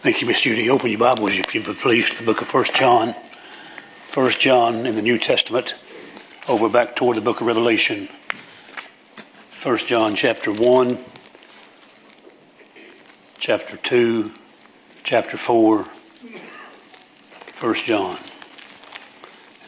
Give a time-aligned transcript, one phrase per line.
[0.00, 0.70] Thank you, Miss Judy.
[0.70, 3.16] Open your Bibles, if you please, to the book of 1 John.
[4.14, 5.74] 1 John in the New Testament,
[6.48, 8.08] over back toward the book of Revelation.
[9.60, 10.98] 1 John chapter 1,
[13.38, 14.32] chapter 2,
[15.02, 15.82] chapter 4,
[17.58, 18.16] 1 John.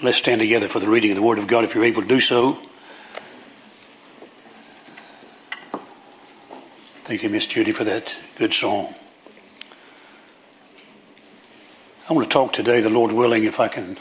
[0.01, 2.09] Let's stand together for the reading of the Word of God if you're able to
[2.09, 2.53] do so.
[7.03, 8.95] Thank you, Miss Judy, for that good song.
[12.11, 13.97] I want to talk today, the Lord willing, if I can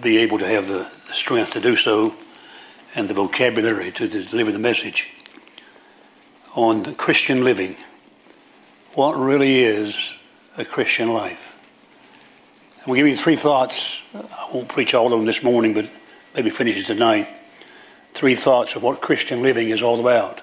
[0.00, 2.14] be able to have the, strength to do so
[2.94, 5.12] and the vocabulary to, deliver the message
[6.54, 7.74] on Christian living.
[8.94, 10.12] What really is
[10.56, 11.58] a Christian life?
[12.84, 14.02] To give you three thoughts.
[14.14, 15.90] I won't preach all of them this morning, but
[16.36, 17.26] maybe finish it tonight.
[18.14, 20.42] Three thoughts of what Christian living is all about.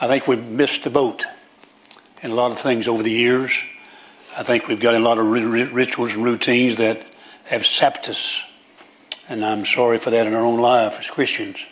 [0.00, 1.26] I think we've missed the boat
[2.20, 3.56] in a lot of things over the years.
[4.40, 7.12] I think we've got a lot of rituals and routines that
[7.44, 8.42] have sapped us.
[9.28, 11.62] And I'm sorry for that in our own life as Christians.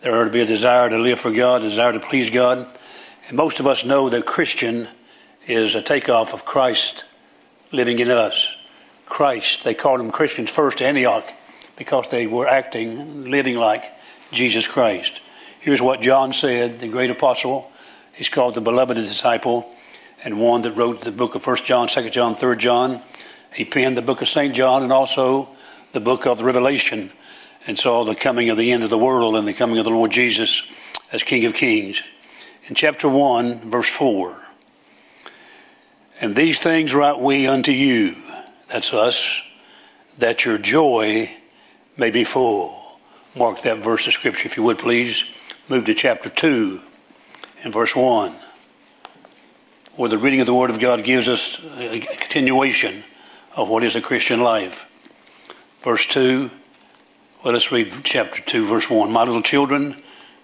[0.00, 2.66] There ought to be a desire to live for God, a desire to please God.
[3.28, 4.88] And most of us know that Christian
[5.46, 7.04] is a takeoff of Christ
[7.72, 8.56] living in us.
[9.04, 11.30] Christ, they called them Christians first to Antioch
[11.76, 13.84] because they were acting, living like
[14.30, 15.20] Jesus Christ.
[15.60, 17.70] Here's what John said, the great apostle.
[18.16, 19.68] He's called the beloved disciple
[20.24, 23.00] and one that wrote the book of 1 John, 2 John, 3 John.
[23.54, 24.54] He penned the book of St.
[24.54, 25.48] John and also
[25.92, 27.10] the book of the Revelation
[27.66, 29.90] and saw the coming of the end of the world and the coming of the
[29.90, 30.62] Lord Jesus
[31.12, 32.02] as King of Kings.
[32.68, 34.38] In chapter 1, verse 4,
[36.20, 38.14] and these things write we unto you,
[38.68, 39.42] that's us,
[40.18, 41.28] that your joy
[41.96, 42.78] may be full.
[43.34, 45.24] Mark that verse of Scripture if you would please.
[45.68, 46.80] Move to chapter 2
[47.64, 48.32] and verse 1
[49.96, 53.04] where the reading of the Word of God gives us a continuation
[53.54, 54.86] of what is a Christian life.
[55.82, 56.50] Verse 2,
[57.44, 59.12] well, let's read chapter 2, verse 1.
[59.12, 60.00] My little children,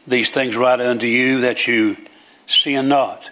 [0.07, 1.97] these things write unto you that you
[2.47, 3.31] sin not.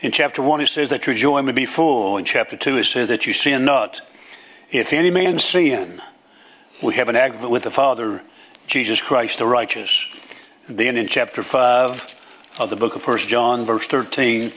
[0.00, 2.16] In chapter 1, it says that your joy may be full.
[2.16, 4.00] In chapter 2, it says that you sin not.
[4.70, 6.00] If any man sin,
[6.82, 8.22] we have an advocate with the Father,
[8.66, 10.06] Jesus Christ the righteous.
[10.68, 14.52] Then in chapter 5 of the book of 1 John, verse 13,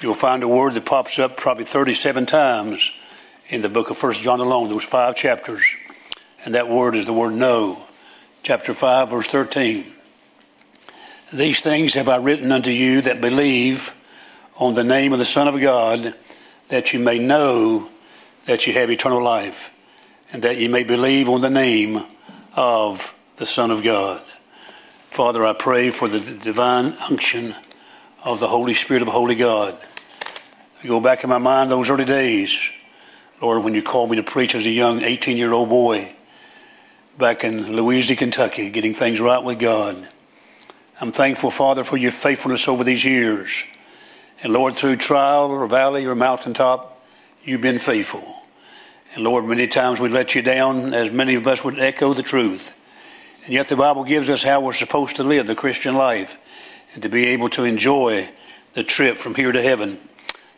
[0.00, 2.92] You'll find a word that pops up probably 37 times
[3.48, 5.64] in the book of First John alone, those five chapters.
[6.44, 7.84] And that word is the word know.
[8.42, 9.86] Chapter 5, verse 13.
[11.32, 13.94] These things have I written unto you that believe
[14.56, 16.14] on the name of the Son of God,
[16.68, 17.88] that you may know
[18.46, 19.70] that you have eternal life,
[20.32, 22.04] and that you may believe on the name
[22.54, 24.20] of the Son of God.
[25.08, 27.54] Father, I pray for the divine unction
[28.24, 29.76] of the Holy Spirit of Holy God.
[30.82, 32.70] I go back in my mind those early days,
[33.42, 36.10] Lord, when you called me to preach as a young 18 year old boy
[37.18, 40.08] back in Louisiana, Kentucky, getting things right with God.
[41.02, 43.64] I'm thankful, Father, for your faithfulness over these years.
[44.42, 47.04] And Lord, through trial or valley or mountaintop,
[47.42, 48.24] you've been faithful.
[49.14, 52.22] And Lord, many times we let you down, as many of us would echo the
[52.22, 52.74] truth.
[53.44, 56.38] And yet the Bible gives us how we're supposed to live the Christian life
[56.94, 58.30] and to be able to enjoy
[58.72, 59.98] the trip from here to heaven.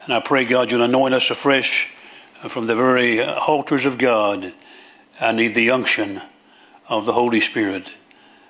[0.05, 1.93] And I pray, God, you'll anoint us afresh
[2.49, 4.53] from the very altars of God.
[5.21, 6.21] I need the unction
[6.89, 7.91] of the Holy Spirit.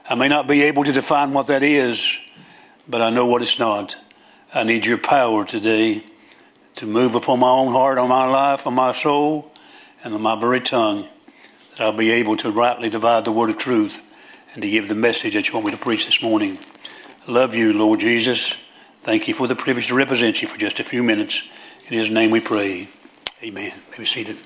[0.09, 2.19] I may not be able to define what that is,
[2.89, 3.97] but I know what it's not.
[4.53, 6.05] I need your power today
[6.77, 9.53] to move upon my own heart, on my life, on my soul,
[10.05, 11.07] and on my very tongue,
[11.73, 14.03] that I'll be able to rightly divide the word of truth
[14.53, 16.59] and to give the message that you want me to preach this morning
[17.27, 18.57] love you, Lord Jesus.
[19.03, 21.49] Thank you for the privilege to represent you for just a few minutes.
[21.89, 22.89] In his name we pray.
[23.43, 23.73] Amen.
[23.91, 24.37] May be seated.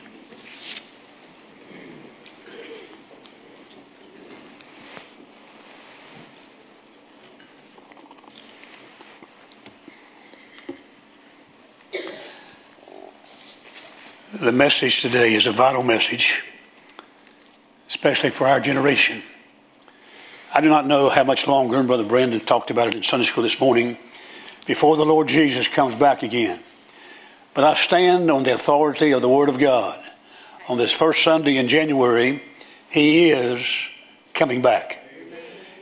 [14.33, 16.43] The message today is a vital message,
[17.89, 19.23] especially for our generation.
[20.53, 23.25] I do not know how much longer, and Brother Brandon talked about it in Sunday
[23.25, 23.97] school this morning,
[24.67, 26.59] before the Lord Jesus comes back again.
[27.55, 30.03] But I stand on the authority of the Word of God.
[30.69, 32.43] On this first Sunday in January,
[32.91, 33.65] He is
[34.35, 34.99] coming back.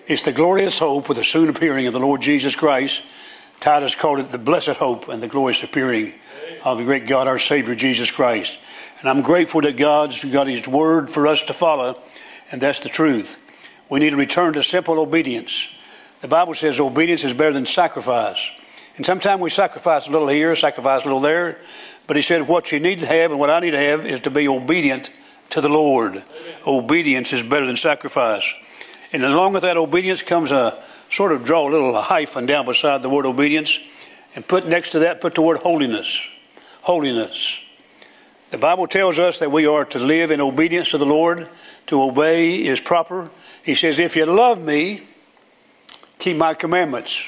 [0.06, 3.02] It's the glorious hope of the soon appearing of the Lord Jesus Christ.
[3.60, 6.12] Titus called it the blessed hope and the glorious appearing
[6.62, 8.58] of the great God, our Savior, Jesus Christ.
[9.00, 11.98] And I'm grateful that God's got His Word for us to follow,
[12.52, 13.38] and that's the truth.
[13.88, 15.68] We need to return to simple obedience.
[16.20, 18.50] The Bible says obedience is better than sacrifice.
[18.96, 21.60] And sometimes we sacrifice a little here, sacrifice a little there.
[22.06, 24.20] But he said, what you need to have and what I need to have is
[24.20, 25.10] to be obedient
[25.50, 26.12] to the Lord.
[26.12, 26.24] Amen.
[26.66, 28.52] Obedience is better than sacrifice.
[29.12, 33.02] And along with that obedience comes a sort of draw a little hyphen down beside
[33.02, 33.78] the word obedience
[34.34, 36.20] and put next to that, put the word holiness.
[36.82, 37.60] Holiness.
[38.50, 41.48] The Bible tells us that we are to live in obedience to the Lord.
[41.86, 43.30] To obey is proper.
[43.68, 45.02] He says, If you love me,
[46.18, 47.22] keep my commandments.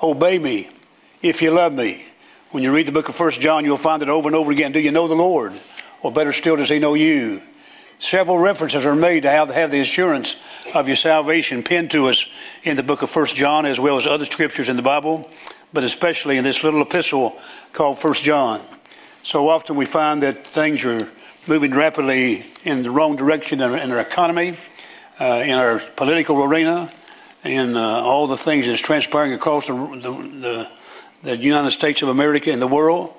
[0.00, 0.70] Obey me
[1.20, 2.06] if you love me.
[2.52, 4.70] When you read the book of First John, you'll find it over and over again.
[4.70, 5.52] Do you know the Lord?
[6.00, 7.42] Or better still, does he know you?
[7.98, 10.36] Several references are made to how to have the assurance
[10.74, 12.30] of your salvation pinned to us
[12.62, 15.28] in the book of First John as well as other scriptures in the Bible,
[15.72, 17.36] but especially in this little epistle
[17.72, 18.60] called First John.
[19.24, 21.10] So often we find that things are
[21.48, 24.54] moving rapidly in the wrong direction in our, in our economy,
[25.20, 26.90] in our political arena,
[27.44, 30.10] in uh, all the things that's transpiring across the, the,
[30.40, 30.70] the,
[31.22, 33.12] the United States of America and the world.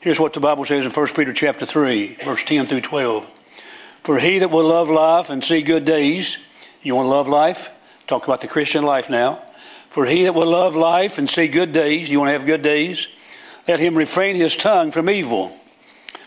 [0.00, 3.30] Here's what the Bible says in 1 Peter chapter 3, verse 10 through 12.
[4.02, 6.38] For he that will love life and see good days,
[6.82, 7.70] you want to love life?
[8.06, 9.36] Talk about the Christian life now.
[9.88, 12.62] For he that will love life and see good days, you want to have good
[12.62, 13.08] days?
[13.66, 15.56] Let him refrain his tongue from evil,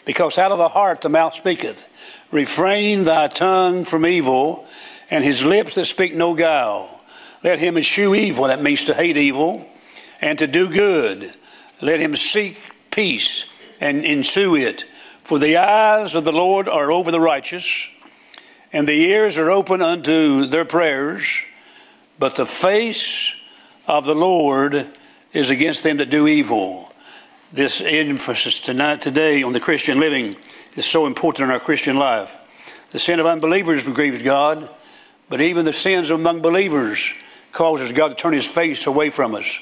[0.05, 1.87] because out of the heart the mouth speaketh.
[2.31, 4.65] Refrain thy tongue from evil,
[5.09, 7.01] and his lips that speak no guile.
[7.43, 9.65] Let him eschew evil, that means to hate evil,
[10.21, 11.31] and to do good.
[11.81, 12.57] Let him seek
[12.91, 13.45] peace
[13.79, 14.85] and ensue it.
[15.23, 17.87] For the eyes of the Lord are over the righteous,
[18.73, 21.43] and the ears are open unto their prayers,
[22.17, 23.35] but the face
[23.87, 24.87] of the Lord
[25.33, 26.91] is against them that do evil.
[27.53, 30.35] This emphasis tonight, today, on the Christian living
[30.75, 32.35] is so important in our Christian life.
[32.91, 34.69] The sin of unbelievers grieves God,
[35.29, 37.13] but even the sins among believers
[37.51, 39.59] causes God to turn his face away from us.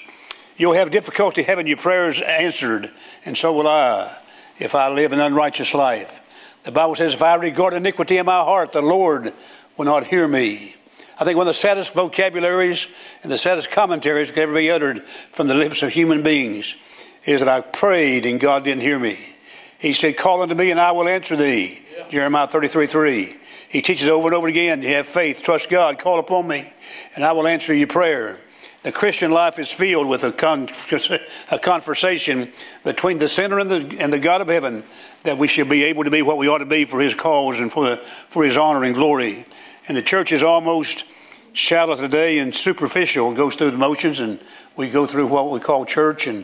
[0.57, 2.91] You'll have difficulty having your prayers answered,
[3.25, 4.15] and so will I
[4.59, 6.21] if I live an unrighteous life.
[6.63, 9.33] The Bible says, if I regard iniquity in my heart, the Lord
[9.77, 10.75] will not hear me.
[11.19, 12.87] I think one of the saddest vocabularies
[13.23, 16.75] and the saddest commentaries that could ever be uttered from the lips of human beings
[17.25, 19.34] is that I prayed and God didn't hear me.
[19.85, 21.79] He said, Call unto me and I will answer thee.
[21.95, 22.07] Yeah.
[22.09, 23.37] Jeremiah 33 3.
[23.69, 26.73] He teaches over and over again, you have faith, trust God, call upon me,
[27.13, 28.39] and I will answer your prayer.
[28.81, 30.69] The Christian life is filled with a, con-
[31.51, 32.51] a conversation
[32.83, 34.83] between the sinner and the, and the God of heaven
[35.21, 37.59] that we should be able to be what we ought to be for His cause
[37.59, 37.97] and for, the,
[38.29, 39.45] for His honor and glory.
[39.87, 41.05] And the church is almost
[41.53, 43.31] shallow today and superficial.
[43.31, 44.39] It goes through the motions, and
[44.75, 46.43] we go through what we call church, and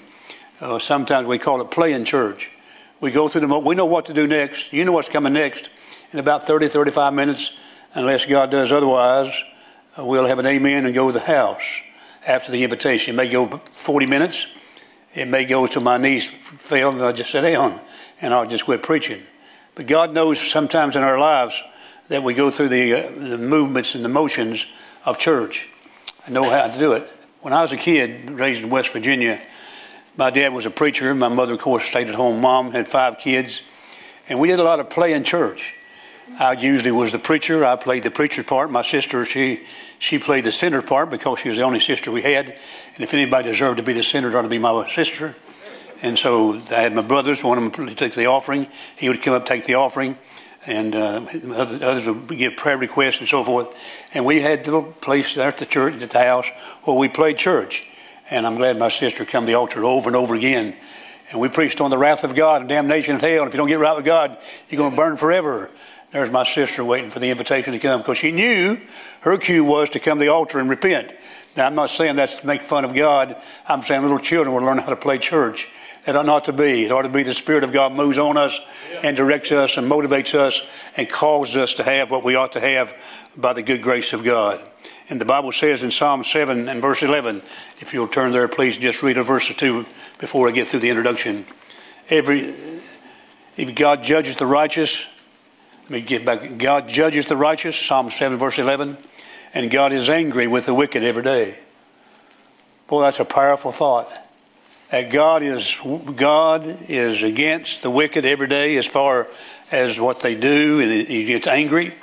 [0.60, 2.52] uh, sometimes we call it playing church.
[3.02, 4.72] We go through the, mo- we know what to do next.
[4.72, 5.70] You know what's coming next.
[6.14, 7.52] In about 30, 35 minutes,
[7.96, 9.34] unless God does otherwise,
[9.98, 11.82] uh, we'll have an amen and go to the house
[12.28, 13.16] after the invitation.
[13.16, 14.46] It may go 40 minutes.
[15.16, 17.82] It may go till my knees fail and I'll just sit down
[18.22, 19.24] and I'll just quit preaching.
[19.74, 21.62] But God knows sometimes in our lives
[22.10, 24.68] that we go through the, uh, the movements and the motions
[25.06, 25.70] of church.
[26.28, 27.10] I know how to do it.
[27.40, 29.42] When I was a kid, raised in West Virginia,
[30.18, 31.14] my dad was a preacher.
[31.16, 32.42] My mother, of course, stayed at home.
[32.42, 33.62] Mom had five kids.
[34.28, 35.76] And we did a lot of play in church.
[36.40, 37.66] I usually was the preacher.
[37.66, 38.72] I played the preacher part.
[38.72, 39.64] My sister, she
[40.00, 42.48] she played the center part because she was the only sister we had.
[42.48, 45.36] And if anybody deserved to be the center, it ought to be my sister.
[46.02, 47.44] And so I had my brothers.
[47.44, 48.68] One of them took the offering.
[48.96, 50.16] He would come up, take the offering,
[50.66, 53.68] and uh, others would give prayer requests and so forth.
[54.14, 56.50] And we had a little place there at the church, at the house,
[56.84, 57.88] where we played church.
[58.32, 60.74] And I'm glad my sister come to the altar over and over again.
[61.32, 63.42] And we preached on the wrath of God and damnation and hell.
[63.42, 64.38] And if you don't get right with God,
[64.70, 65.70] you're going to burn forever.
[66.12, 68.80] There's my sister waiting for the invitation to come because she knew
[69.22, 71.14] her cue was to come to the altar and repent.
[71.56, 73.36] Now, I'm not saying that's to make fun of God.
[73.68, 75.68] I'm saying little children will learn how to play church.
[76.08, 76.86] It ought not to be.
[76.86, 78.60] It ought to be the Spirit of God moves on us
[79.04, 80.62] and directs us and motivates us
[80.98, 82.94] and causes us to have what we ought to have
[83.36, 84.62] by the good grace of God.
[85.12, 87.42] And the Bible says in Psalm 7 and verse 11,
[87.82, 89.86] if you'll turn there, please just read a verse or two
[90.20, 91.46] before I get through the introduction.
[92.10, 92.56] Every,
[93.58, 95.06] if God judges the righteous,
[95.84, 96.58] let me get back.
[96.58, 98.98] God judges the righteous, Psalm 7, verse 11,
[99.54, 101.58] and God is angry with the wicked every day.
[102.88, 104.10] Boy, that's a powerful thought.
[104.92, 105.78] That God is
[106.16, 109.28] God is against the wicked every day as far
[109.74, 111.94] as what they do, and He gets angry.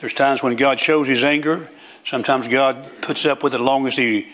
[0.00, 1.70] There's times when God shows His anger.
[2.04, 4.28] Sometimes God puts up with it as long as He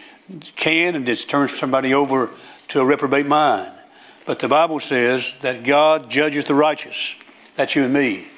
[0.56, 2.30] can and just turns somebody over
[2.68, 3.73] to a reprobate mind.
[4.26, 7.14] But the Bible says that God judges the righteous.
[7.54, 8.28] That's you and me.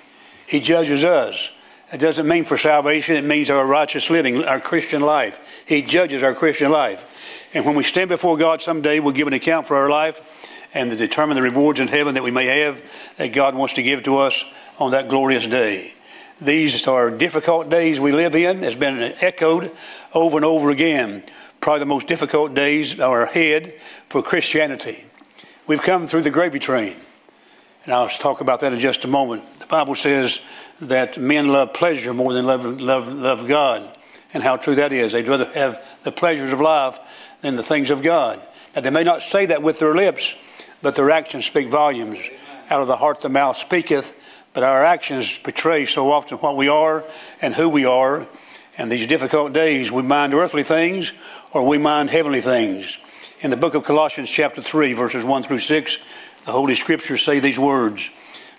[0.47, 1.50] He judges us.
[1.92, 5.64] It doesn't mean for salvation, it means our righteous living, our Christian life.
[5.66, 7.49] He judges our Christian life.
[7.54, 10.90] And when we stand before God someday, we'll give an account for our life and
[10.90, 14.02] to determine the rewards in heaven that we may have that God wants to give
[14.02, 14.44] to us
[14.78, 15.94] on that glorious day.
[16.40, 18.62] These are difficult days we live in.
[18.62, 19.73] It's been echoed
[20.14, 21.25] over and over again.
[21.61, 23.75] Probably the most difficult days are ahead
[24.09, 25.04] for Christianity.
[25.66, 26.95] We've come through the gravy train.
[27.85, 29.42] And I'll talk about that in just a moment.
[29.59, 30.38] The Bible says
[30.80, 33.97] that men love pleasure more than love, love, love God.
[34.33, 35.12] And how true that is.
[35.12, 38.40] They'd rather have the pleasures of life than the things of God.
[38.76, 40.37] Now, they may not say that with their lips,
[40.83, 42.18] but their actions speak volumes.
[42.71, 46.69] Out of the heart the mouth speaketh, but our actions betray so often what we
[46.69, 47.05] are
[47.40, 48.26] and who we are.
[48.76, 51.12] And these difficult days, we mind earthly things
[51.52, 52.99] or we mind heavenly things.
[53.40, 55.99] In the book of Colossians, chapter 3, verses 1 through 6,
[56.45, 58.11] the Holy Scriptures say these words.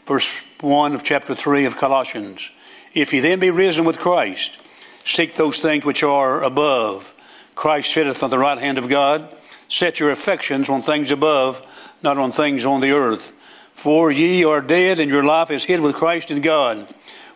[0.05, 2.49] Verse 1 of chapter 3 of Colossians.
[2.93, 4.57] If ye then be risen with Christ,
[5.05, 7.13] seek those things which are above.
[7.55, 9.27] Christ sitteth on the right hand of God.
[9.67, 11.61] Set your affections on things above,
[12.01, 13.33] not on things on the earth.
[13.79, 16.85] For ye are dead, and your life is hid with Christ in God.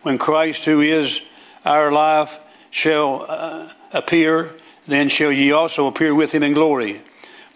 [0.02, 1.22] When Christ, who is
[1.64, 4.50] our life, shall uh, appear,
[4.86, 7.00] then shall ye also appear with him in glory.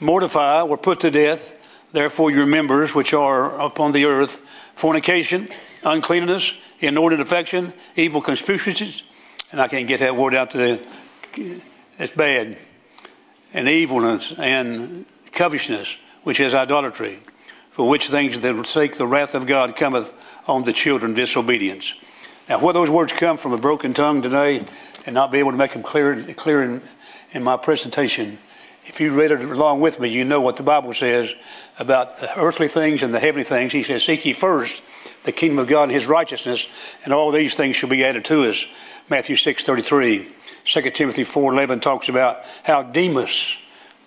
[0.01, 1.53] Mortify or put to death,
[1.93, 4.41] therefore, your members which are upon the earth
[4.75, 5.51] fornication,
[5.85, 9.03] uncleanness, inordinate affection, evil concupiscences,
[9.53, 10.83] and I can't get that word out today.
[11.99, 12.57] It's bad.
[13.53, 17.19] And evilness and covetousness, which is idolatry
[17.79, 20.13] for which things that sake the wrath of God cometh
[20.49, 21.95] on the children disobedience.
[22.49, 24.65] Now, where those words come from a broken tongue today
[25.07, 26.83] and not be able to make them clear, clear in,
[27.31, 28.39] in my presentation,
[28.87, 31.33] if you read it along with me, you know what the Bible says
[31.79, 33.73] about the earthly things and the heavenly things.
[33.73, 34.83] He says, Seek ye first
[35.23, 36.67] the kingdom of God and his righteousness,
[37.05, 38.67] and all these things shall be added to us.
[39.09, 40.29] Matthew 6 33.
[40.65, 43.57] 2 Timothy 4 11 talks about how Demas,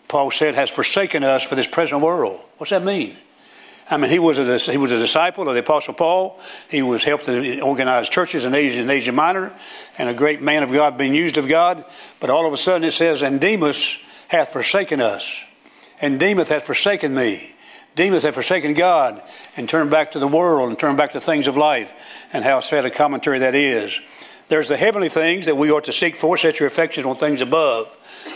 [0.09, 2.41] Paul said, has forsaken us for this present world.
[2.57, 3.15] What's that mean?
[3.91, 6.39] I mean, he was a he was a disciple of the Apostle Paul.
[6.69, 9.51] He was helped to organize churches in Asia and Asia Minor,
[9.97, 11.83] and a great man of God, being used of God.
[12.21, 13.97] But all of a sudden, it says, "And Demas
[14.29, 15.43] hath forsaken us,
[15.99, 17.53] and Demas hath forsaken me."
[17.93, 19.21] Demas hath forsaken God
[19.57, 21.91] and turned back to the world and turned back to things of life,
[22.31, 23.99] and how sad a commentary that is.
[24.47, 26.37] There's the heavenly things that we ought to seek for.
[26.37, 27.89] Set your affections on things above,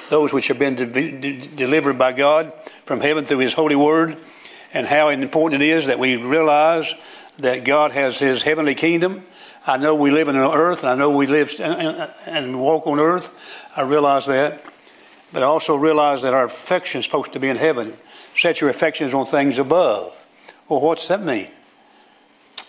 [0.09, 2.51] those which have been de- de- delivered by God
[2.83, 4.17] from heaven through His holy word
[4.75, 6.93] and how important it is that we realize
[7.37, 9.23] that God has His heavenly kingdom.
[9.65, 13.65] I know we live an earth, and I know we live and walk on earth.
[13.75, 14.61] I realize that.
[15.31, 17.93] But I also realize that our affection is supposed to be in heaven.
[18.35, 20.13] Set your affections on things above.
[20.67, 21.47] Well, what's that mean?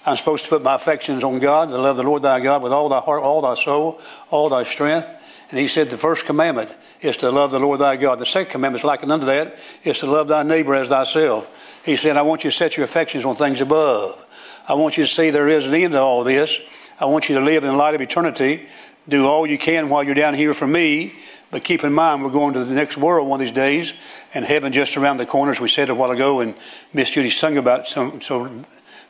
[0.06, 2.72] I'm supposed to put my affections on God, to love the Lord thy God with
[2.72, 5.10] all thy heart, all thy soul, all thy strength.
[5.50, 8.18] And he said the first commandment is to love the Lord thy God.
[8.18, 11.82] The second commandment is like unto that, is to love thy neighbor as thyself.
[11.84, 14.26] He said, I want you to set your affections on things above.
[14.68, 16.58] I want you to see there is an end to all this.
[16.98, 18.66] I want you to live in the light of eternity.
[19.08, 21.12] Do all you can while you're down here for me.
[21.52, 23.92] But keep in mind, we're going to the next world one of these days,
[24.34, 26.56] and heaven just around the corner, as we said a while ago, and
[26.92, 28.50] Miss Judy sung about so, so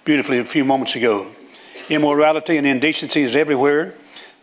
[0.05, 1.33] beautifully a few moments ago.
[1.89, 3.95] Immorality and indecency is everywhere.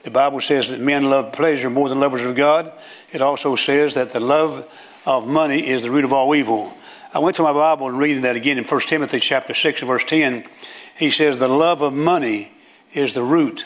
[0.03, 2.71] The Bible says that men love pleasure more than lovers of God.
[3.11, 4.69] It also says that the love
[5.05, 6.73] of money is the root of all evil.
[7.13, 9.87] I went to my Bible and reading that again in 1 Timothy chapter 6 and
[9.87, 10.45] verse 10.
[10.97, 12.51] He says the love of money
[12.93, 13.65] is the root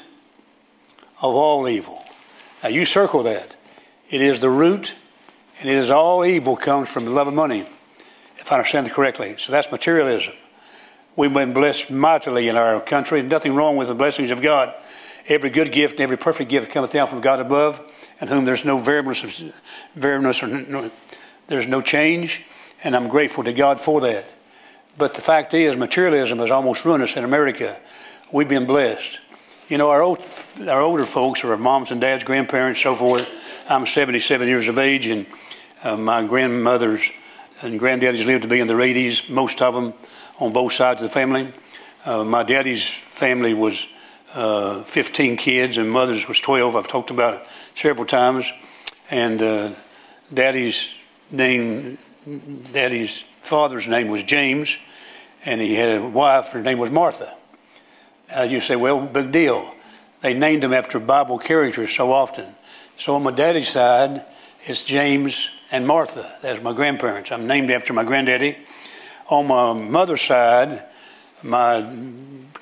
[1.22, 2.04] of all evil.
[2.62, 3.56] Now you circle that.
[4.10, 4.96] It is the root
[5.60, 7.62] and it is all evil comes from the love of money,
[8.38, 9.36] if I understand it correctly.
[9.38, 10.34] So that's materialism.
[11.16, 13.24] We've been blessed mightily in our country.
[13.24, 14.76] Nothing wrong with the blessings of God.
[15.28, 17.82] Every good gift and every perfect gift cometh down from God above,
[18.20, 19.44] and whom there's no variableness,
[19.96, 20.92] variableness or no,
[21.48, 22.46] there's no change,
[22.84, 24.26] and I'm grateful to God for that.
[24.98, 27.80] But the fact is, materialism has almost ruined us in America.
[28.32, 29.20] We've been blessed.
[29.70, 30.24] You know, our, old,
[30.68, 33.28] our older folks, our moms and dads, grandparents, so forth.
[33.70, 35.26] I'm 77 years of age, and
[35.84, 37.12] uh, my grandmothers
[37.62, 39.94] and granddaddies lived to be in their 80s, most of them
[40.40, 41.54] on both sides of the family.
[42.06, 43.88] Uh, my daddy's family was
[44.34, 46.76] uh, 15 kids, and mother's was 12.
[46.76, 48.52] I've talked about it several times.
[49.10, 49.72] And uh,
[50.34, 50.94] daddy's
[51.32, 51.98] name,
[52.74, 54.78] daddy's father's name was James,
[55.46, 57.38] and he had a wife, her name was Martha.
[58.36, 59.74] Uh, you say, well, big deal.
[60.22, 62.46] They named them after Bible characters so often.
[62.98, 64.26] So on my daddy's side,
[64.66, 66.38] it's James and Martha.
[66.42, 67.32] That's my grandparents.
[67.32, 68.58] I'm named after my granddaddy.
[69.30, 70.84] On my mother's side,
[71.44, 71.82] my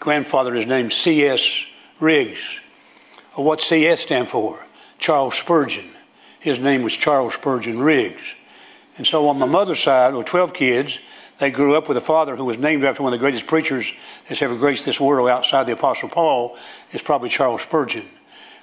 [0.06, 1.66] grandfather is named C.S.
[2.00, 2.62] Riggs.
[3.34, 4.64] what CS stand for?
[5.00, 5.90] Charles Spurgeon.
[6.40, 8.36] His name was Charles Spurgeon Riggs.
[8.98, 11.00] And so on my mother's side, with 12 kids,
[11.40, 13.94] they grew up with a father who was named after one of the greatest preachers
[14.30, 16.56] that's ever graced this world outside the Apostle Paul,
[16.92, 18.06] is probably Charles Spurgeon.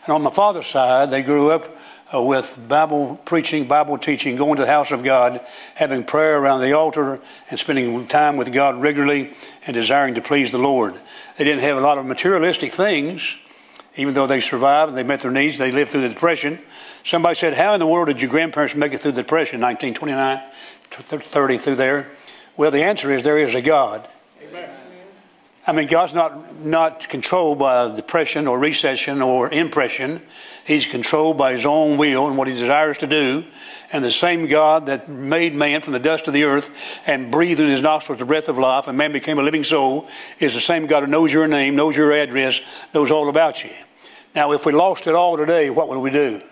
[0.07, 1.77] And on my father's side, they grew up
[2.15, 5.41] uh, with Bible preaching, Bible teaching, going to the house of God,
[5.75, 7.21] having prayer around the altar,
[7.51, 9.33] and spending time with God regularly
[9.67, 10.95] and desiring to please the Lord.
[11.39, 13.37] They didn't have a lot of materialistic things,
[13.97, 16.59] even though they survived and they met their needs, they lived through the Depression.
[17.05, 20.41] Somebody said, How in the world did your grandparents make it through the Depression, 1929,
[20.91, 22.11] 30 through there?
[22.57, 24.07] Well, the answer is there is a God.
[25.73, 30.21] I mean, God's not, not controlled by depression or recession or impression.
[30.67, 33.47] He's controlled by His own will and what He desires to do.
[33.91, 37.59] And the same God that made man from the dust of the earth and breathed
[37.59, 40.09] in His nostrils the breath of life, and man became a living soul,
[40.41, 42.61] is the same God who knows your name, knows your address,
[42.93, 43.71] knows all about you.
[44.35, 46.43] Now, if we lost it all today, what would we do?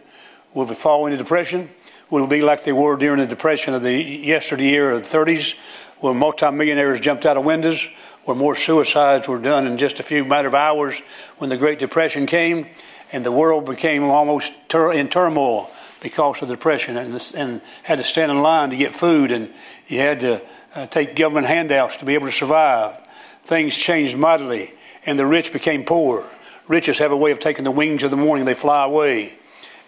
[0.55, 1.69] Would we fall into depression?
[2.09, 5.15] Would we be like they were during the depression of the yesterday year of the
[5.15, 5.59] 30s?
[6.01, 7.87] where multimillionaires jumped out of windows,
[8.25, 11.01] where more suicides were done in just a few matter of hours
[11.39, 12.67] when the Great Depression came,
[13.13, 17.99] and the world became almost tur- in turmoil because of the depression, and, and, had
[17.99, 19.51] to stand in line to get food, and
[19.89, 20.43] you had to
[20.75, 22.97] uh, take government handouts to be able to survive.
[23.43, 24.73] Things changed mightily,
[25.05, 26.25] and the rich became poor.
[26.69, 29.37] Riches have a way of taking the wings of the morning; they fly away.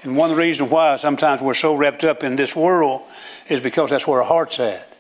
[0.03, 3.03] And one reason why sometimes we're so wrapped up in this world
[3.49, 4.93] is because that's where our heart's at.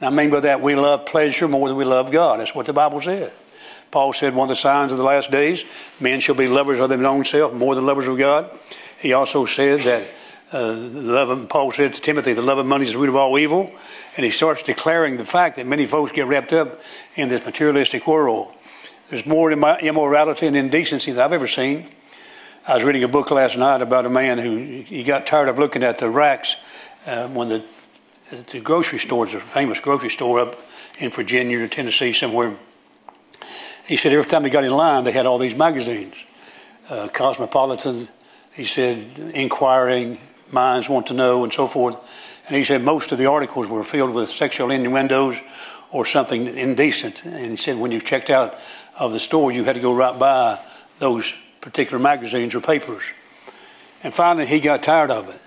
[0.00, 2.40] I mean by that we love pleasure more than we love God.
[2.40, 3.32] That's what the Bible said.
[3.90, 5.64] Paul said one of the signs of the last days,
[5.98, 8.50] men shall be lovers of their own self more than lovers of God.
[9.00, 10.08] He also said that
[10.52, 13.16] uh, love of, Paul said to Timothy, the love of money is the root of
[13.16, 13.70] all evil.
[14.16, 16.80] And he starts declaring the fact that many folks get wrapped up
[17.16, 18.52] in this materialistic world.
[19.10, 21.88] There's more immorality and indecency than I've ever seen.
[22.66, 25.58] I was reading a book last night about a man who he got tired of
[25.58, 26.56] looking at the racks
[27.06, 27.64] uh, when the
[28.30, 30.56] the grocery store, It's a famous grocery store up
[30.98, 32.54] in Virginia or Tennessee somewhere.
[33.86, 36.14] He said every time he got in line, they had all these magazines.
[36.90, 38.08] Uh, Cosmopolitan,
[38.52, 40.18] he said, Inquiring,
[40.52, 41.96] Minds Want to Know, and so forth.
[42.46, 45.40] And he said most of the articles were filled with sexual innuendos
[45.90, 47.24] or something indecent.
[47.24, 48.58] And he said when you checked out
[48.98, 50.58] of the store, you had to go right by
[50.98, 53.04] those particular magazines or papers.
[54.02, 55.40] And finally, he got tired of it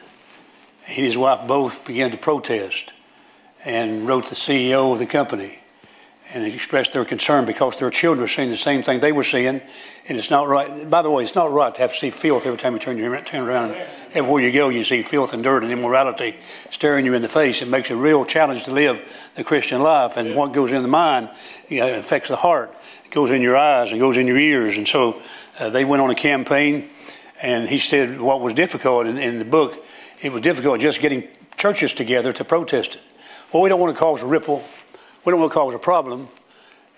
[0.91, 2.93] he and his wife both began to protest
[3.65, 5.60] and wrote the CEO of the company
[6.34, 9.62] and expressed their concern because their children were seeing the same thing they were seeing.
[10.08, 10.89] And it's not right.
[10.89, 12.97] By the way, it's not right to have to see filth every time you turn,
[12.97, 13.75] your, turn around.
[14.13, 16.38] Everywhere you go, you see filth and dirt and immorality
[16.69, 17.62] staring you in the face.
[17.62, 20.17] It makes a real challenge to live the Christian life.
[20.17, 21.30] And what goes in the mind
[21.69, 22.73] you know, affects the heart.
[23.06, 24.77] It goes in your eyes and goes in your ears.
[24.77, 25.21] And so
[25.60, 26.89] uh, they went on a campaign.
[27.43, 29.84] And he said what was difficult in, in the book
[30.21, 33.01] it was difficult just getting churches together to protest it.
[33.53, 34.63] Well, we don't want to cause a ripple.
[35.25, 36.29] We don't want to cause a problem.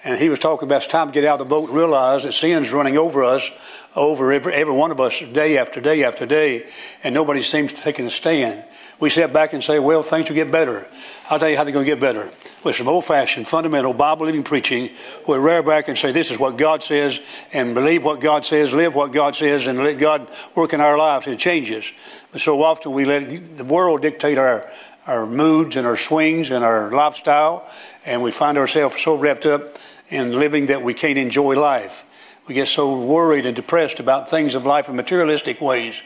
[0.06, 2.26] And he was talking about it's time to get out of the boat and realize
[2.26, 3.50] that sin's running over us,
[3.96, 6.68] over every, every one of us, day after day after day,
[7.04, 8.66] and nobody seems to take a stand.
[9.00, 10.88] We sit back and say, well, things will get better.
[11.30, 12.30] I'll tell you how they're going to get better.
[12.64, 14.92] With some old fashioned, fundamental, Bible living preaching,
[15.28, 17.20] we rear back and say, this is what God says,
[17.52, 20.98] and believe what God says, live what God says, and let God work in our
[20.98, 21.28] lives.
[21.28, 21.92] It changes.
[22.32, 24.70] But so often we let the world dictate our,
[25.06, 27.70] our moods and our swings and our lifestyle,
[28.06, 29.78] and we find ourselves so wrapped up
[30.10, 32.06] in living that we can't enjoy life.
[32.48, 36.02] We get so worried and depressed about things of life in materialistic ways.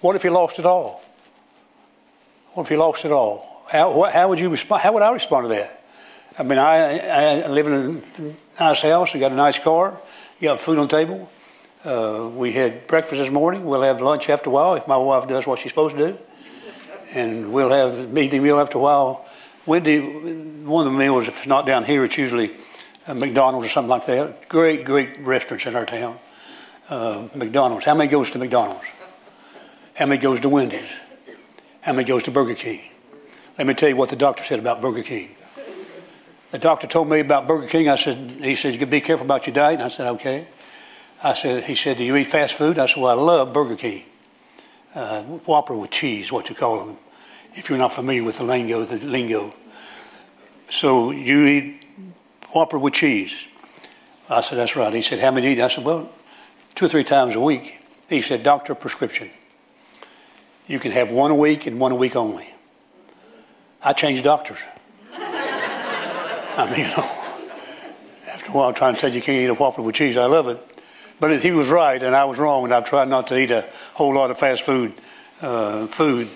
[0.00, 1.02] What if you lost it all?
[2.54, 3.62] What if you lost it all?
[3.70, 4.82] How, how would you respond?
[4.82, 5.82] How would I respond to that?
[6.38, 9.14] I mean, I, I live in a nice house.
[9.14, 9.98] We got a nice car.
[10.38, 11.30] You got food on the table.
[11.82, 13.64] Uh, we had breakfast this morning.
[13.64, 16.18] We'll have lunch after a while if my wife does what she's supposed to do.
[17.14, 19.26] And we'll have evening meal after a while.
[19.64, 22.52] Wendy, one of the meals, if it's not down here, it's usually
[23.06, 24.48] uh, McDonald's or something like that.
[24.48, 26.18] Great, great restaurants in our town.
[26.90, 27.86] Uh, McDonald's.
[27.86, 28.84] How many goes to McDonald's?
[29.94, 30.94] How many goes to Wendy's?
[31.82, 32.80] How many goes to Burger King?
[33.58, 35.34] Let me tell you what the doctor said about Burger King.
[36.52, 37.88] The doctor told me about Burger King.
[37.88, 39.74] I said, he said, you be careful about your diet.
[39.74, 40.46] And I said, okay.
[41.24, 42.78] I said, he said, do you eat fast food?
[42.78, 44.04] I said, well, I love Burger King.
[44.94, 46.98] Uh, Whopper with cheese, what you call them.
[47.54, 49.52] If you're not familiar with the lingo, the lingo.
[50.70, 51.84] So you eat
[52.54, 53.48] Whopper with cheese.
[54.30, 54.94] I said, that's right.
[54.94, 55.62] He said, how many do you eat?
[55.62, 56.10] I said, well,
[56.76, 57.80] two or three times a week.
[58.08, 59.30] He said, doctor prescription.
[60.72, 62.46] You can have one a week and one a week only.
[63.82, 64.56] I changed doctors.
[65.12, 67.10] I mean, you know,
[68.32, 70.16] after a while, I'm trying to tell you you can't eat a Whopper with cheese,
[70.16, 70.58] I love it.
[71.20, 73.68] But he was right, and I was wrong, and I've tried not to eat a
[73.92, 74.94] whole lot of fast food
[75.42, 76.30] uh, food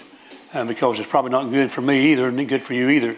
[0.53, 3.16] uh, because it's probably not good for me either, and good for you either.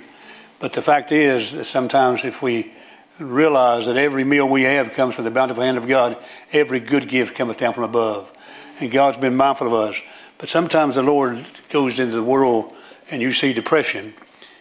[0.61, 2.72] But the fact is that sometimes if we
[3.18, 6.16] realize that every meal we have comes from the bountiful hand of God,
[6.52, 8.33] every good gift cometh down from above.
[8.81, 10.00] And God's been mindful of us.
[10.38, 12.72] But sometimes the Lord goes into the world
[13.11, 14.14] and you see depression.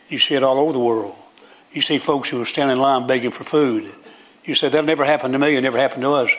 [0.09, 1.15] You see it all over the world.
[1.71, 3.93] You see folks who are standing in line begging for food.
[4.43, 5.55] You say, that'll never happen to me.
[5.55, 6.31] It never happened to us.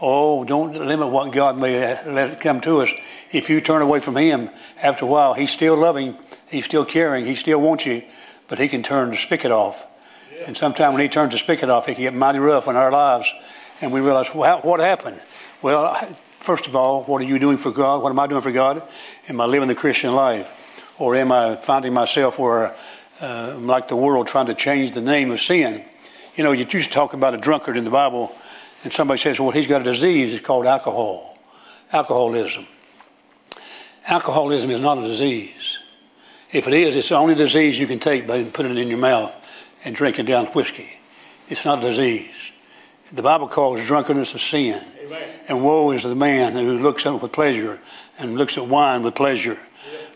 [0.00, 2.92] Oh, don't limit what God may let it come to us.
[3.32, 4.50] If you turn away from Him,
[4.82, 6.16] after a while, He's still loving,
[6.50, 8.02] He's still caring, He still wants you,
[8.48, 9.86] but He can turn the spigot off.
[10.32, 10.44] Yeah.
[10.48, 12.90] And sometimes when He turns the spigot off, it can get mighty rough in our
[12.90, 13.32] lives.
[13.80, 15.20] And we realize, well, what happened?
[15.62, 15.96] Well,
[16.44, 18.02] first of all, what are you doing for God?
[18.02, 18.82] What am I doing for God?
[19.30, 20.92] Am I living the Christian life?
[20.98, 22.76] Or am I finding myself where
[23.22, 25.86] uh, I'm like the world trying to change the name of sin?
[26.36, 28.36] You know, you used to talk about a drunkard in the Bible
[28.82, 31.38] and somebody says, well, he's got a disease, it's called alcohol,
[31.94, 32.66] alcoholism.
[34.06, 35.78] Alcoholism is not a disease.
[36.52, 38.98] If it is, it's the only disease you can take by putting it in your
[38.98, 39.34] mouth
[39.82, 41.00] and drinking down whiskey.
[41.48, 42.52] It's not a disease.
[43.14, 44.84] The Bible calls drunkenness a sin.
[45.04, 45.28] Amen.
[45.48, 47.80] And woe is the man who looks it with pleasure
[48.18, 49.58] and looks at wine with pleasure.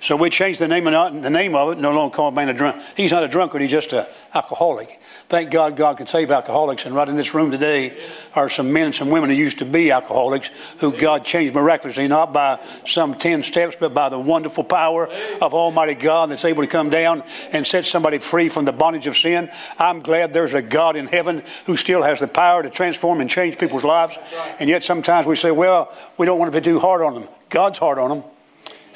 [0.00, 1.78] So we changed the name of the name of it.
[1.78, 2.82] No longer called man a drunk.
[2.96, 3.60] He's not a drunkard.
[3.60, 5.00] He's just an alcoholic.
[5.28, 6.86] Thank God, God can save alcoholics.
[6.86, 7.98] And right in this room today
[8.34, 12.06] are some men and some women who used to be alcoholics, who God changed miraculously,
[12.08, 15.08] not by some ten steps, but by the wonderful power
[15.40, 19.06] of Almighty God that's able to come down and set somebody free from the bondage
[19.06, 19.50] of sin.
[19.78, 23.28] I'm glad there's a God in heaven who still has the power to transform and
[23.28, 24.16] change people's lives.
[24.60, 27.28] And yet sometimes we say, well, we don't want to be too hard on them.
[27.50, 28.24] God's hard on them.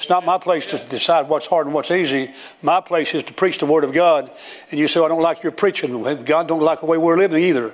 [0.03, 2.33] It's not my place to decide what's hard and what's easy.
[2.61, 4.33] My place is to preach the Word of God.
[4.73, 6.03] And you say, I don't like your preaching.
[6.25, 7.73] God don't like the way we're living either.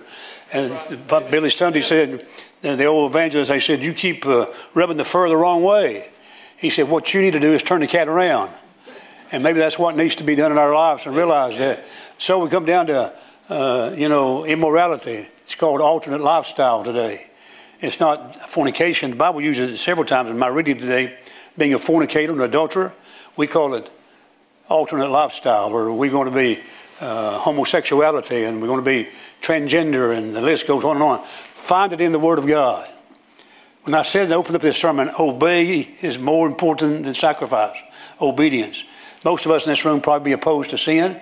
[0.53, 0.77] And
[1.09, 2.27] Billy Sunday said,
[2.63, 6.11] and the old evangelist, they said, you keep uh, rubbing the fur the wrong way.
[6.59, 8.51] He said, what you need to do is turn the cat around.
[9.33, 11.87] And maybe that's what needs to be done in our lives and realize that.
[12.19, 13.15] So we come down to,
[13.49, 15.29] uh, you know, immorality.
[15.45, 17.25] It's called alternate lifestyle today.
[17.81, 19.13] It's not fornication.
[19.13, 21.17] The Bible uses it several times in my reading today
[21.59, 22.95] being a fornicator, an adulterer.
[23.37, 23.91] We call it
[24.69, 26.61] alternate lifestyle, or we're going to be
[27.01, 29.11] uh, homosexuality, and we're going to be
[29.43, 31.25] transgender, and the list goes on and on.
[31.25, 32.89] Find it in the Word of God.
[33.83, 37.77] When I said and opened up this sermon, obey is more important than sacrifice.
[38.21, 38.85] Obedience.
[39.25, 41.21] Most of us in this room probably be opposed to sin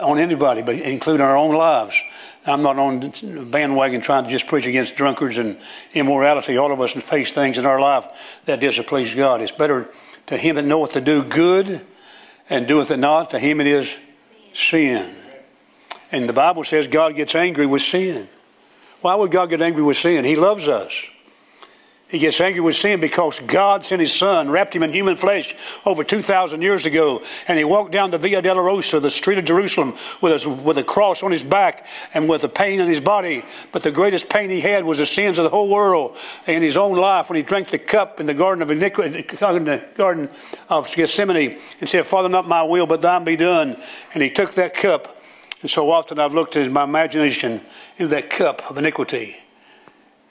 [0.00, 2.00] on anybody, but including our own lives.
[2.46, 3.12] I'm not on
[3.50, 5.58] bandwagon trying to just preach against drunkards and
[5.94, 6.58] immorality.
[6.58, 8.06] All of us face things in our life
[8.44, 9.40] that displease God.
[9.40, 9.88] It's better
[10.26, 11.84] to him that knoweth to do good
[12.50, 13.30] and doeth it not.
[13.30, 13.96] To him it is
[14.52, 15.14] sin.
[16.12, 18.28] And the Bible says God gets angry with sin.
[19.00, 20.24] Why would God get angry with sin?
[20.24, 21.02] He loves us.
[22.14, 25.52] He gets angry with sin because God sent his son, wrapped him in human flesh
[25.84, 29.96] over 2,000 years ago, and he walked down the Via Dolorosa, the street of Jerusalem,
[30.20, 33.44] with a, with a cross on his back and with a pain in his body.
[33.72, 36.76] But the greatest pain he had was the sins of the whole world in his
[36.76, 40.30] own life when he drank the cup in the garden of iniquity, in the garden
[40.68, 43.76] of Gethsemane and said, Father, not my will, but thine be done.
[44.12, 45.20] And he took that cup.
[45.62, 47.60] And so often I've looked in my imagination
[47.96, 49.34] into that cup of iniquity.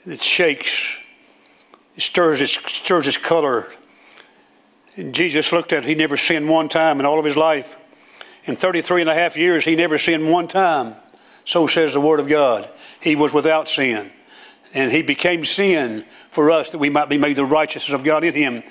[0.06, 0.98] It shakes
[2.02, 3.68] stirs his, stirs his color.
[4.96, 5.88] And Jesus looked at it.
[5.88, 7.76] He never sinned one time in all of his life.
[8.44, 10.94] In 33 and a half years, he never sinned one time.
[11.44, 12.70] So says the Word of God.
[13.00, 14.10] He was without sin.
[14.72, 18.24] And he became sin for us that we might be made the righteousness of God
[18.24, 18.62] in him.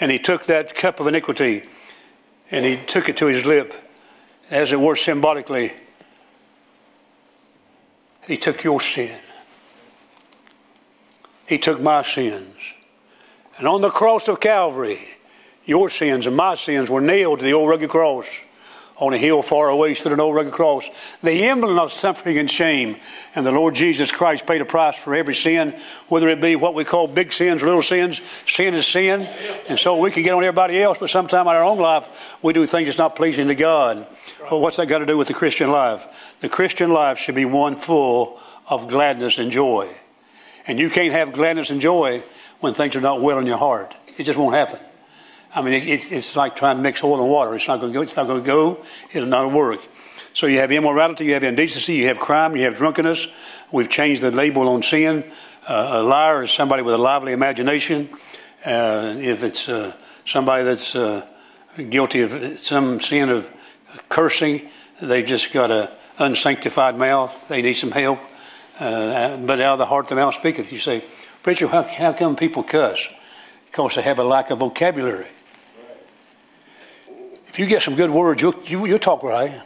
[0.00, 1.62] And he took that cup of iniquity
[2.50, 3.72] and he took it to his lip,
[4.50, 5.72] as it were symbolically.
[8.26, 9.18] He took your sin.
[11.46, 12.56] He took my sins.
[13.58, 15.00] And on the cross of Calvary,
[15.64, 18.26] your sins and my sins were nailed to the old rugged cross.
[18.96, 20.88] On a hill far away stood an old rugged cross,
[21.22, 22.96] the emblem of suffering and shame.
[23.34, 25.70] And the Lord Jesus Christ paid a price for every sin,
[26.08, 28.20] whether it be what we call big sins little sins.
[28.46, 29.26] Sin is sin.
[29.68, 32.52] And so we can get on everybody else, but sometime in our own life, we
[32.52, 34.06] do things that's not pleasing to God.
[34.42, 36.36] Well, what's that got to do with the Christian life?
[36.40, 39.88] The Christian life should be one full of gladness and joy.
[40.66, 42.22] And you can't have gladness and joy
[42.60, 43.94] when things are not well in your heart.
[44.16, 44.78] It just won't happen.
[45.54, 47.54] I mean, it, it's, it's like trying to mix oil and water.
[47.54, 48.02] It's not going to go.
[48.02, 48.84] It's not going to go.
[49.12, 49.80] It'll not work.
[50.34, 53.28] So you have immorality, you have indecency, you have crime, you have drunkenness.
[53.70, 55.24] We've changed the label on sin.
[55.68, 58.08] Uh, a liar is somebody with a lively imagination.
[58.64, 59.94] Uh, if it's uh,
[60.24, 61.26] somebody that's uh,
[61.90, 63.50] guilty of some sin of
[64.08, 64.68] cursing,
[65.02, 67.48] they've just got an unsanctified mouth.
[67.48, 68.18] They need some help.
[68.82, 70.72] Uh, but out of the heart the mouth speaketh.
[70.72, 71.04] You say,
[71.42, 73.08] Preacher, how, how come people cuss?
[73.66, 75.28] Because they have a lack of vocabulary.
[77.46, 79.62] If you get some good words, you'll, you, you'll talk right.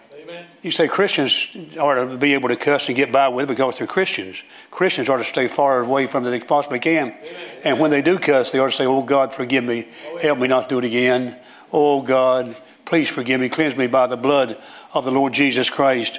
[0.60, 1.48] You say Christians
[1.78, 4.42] ought to be able to cuss and get by with it because they're Christians.
[4.70, 7.14] Christians ought to stay far away from it as they possibly can.
[7.62, 9.88] And when they do cuss, they ought to say, Oh God, forgive me.
[10.20, 11.38] Help me not to do it again.
[11.72, 13.48] Oh God, please forgive me.
[13.48, 14.60] Cleanse me by the blood
[14.92, 16.18] of the Lord Jesus Christ.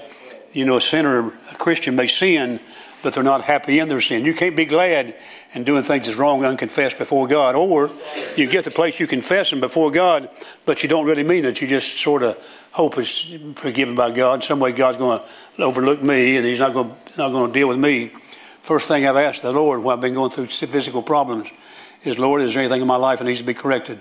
[0.53, 2.61] You know, a sinner, a Christian may sin,
[3.03, 4.25] but they're not happy in their sin.
[4.25, 5.15] You can't be glad
[5.53, 7.55] and doing things that's wrong unconfessed before God.
[7.55, 7.91] Or
[8.35, 10.29] you get the place you confess them before God,
[10.65, 11.61] but you don't really mean it.
[11.61, 12.37] You just sort of
[12.71, 14.43] hope is forgiven by God.
[14.43, 15.19] Some way God's going
[15.57, 18.07] to overlook me and He's not going, not going to deal with me.
[18.61, 21.49] First thing I've asked the Lord when I've been going through physical problems
[22.03, 23.99] is, Lord, is there anything in my life that needs to be corrected?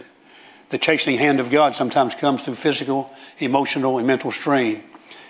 [0.71, 4.83] The chastening hand of God sometimes comes through physical, emotional, and mental strain.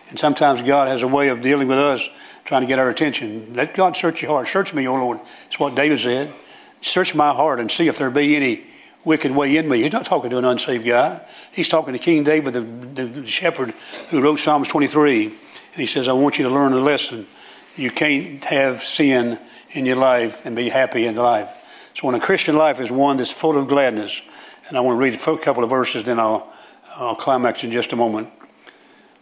[0.09, 2.09] And sometimes God has a way of dealing with us,
[2.46, 3.52] trying to get our attention.
[3.54, 4.48] Let God search your heart.
[4.48, 5.18] Search me, O Lord.
[5.18, 6.32] That's what David said.
[6.80, 8.64] Search my heart and see if there be any
[9.04, 9.82] wicked way in me.
[9.82, 11.20] He's not talking to an unsaved guy.
[11.52, 13.70] He's talking to King David, the, the shepherd
[14.11, 15.24] who wrote Psalms 23.
[15.26, 15.35] And
[15.74, 17.26] he says, I want you to learn a lesson.
[17.74, 19.38] You can't have sin
[19.72, 21.90] in your life and be happy in life.
[21.94, 24.22] So when a Christian life is one that's full of gladness,
[24.68, 26.52] and I want to read a couple of verses, then I'll,
[26.94, 28.28] I'll climax in just a moment.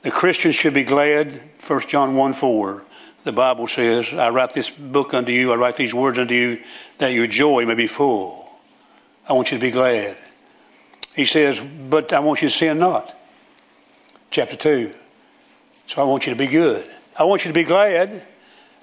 [0.02, 1.40] The Christians should be glad.
[1.66, 2.84] 1 John 1 4.
[3.24, 6.62] The Bible says, I write this book unto you, I write these words unto you,
[6.98, 8.50] that your joy may be full.
[9.28, 10.16] I want you to be glad.
[11.16, 13.16] He says, but I want you to sin not.
[14.30, 14.92] Chapter 2.
[15.86, 16.88] So I want you to be good.
[17.18, 18.26] I want you to be glad.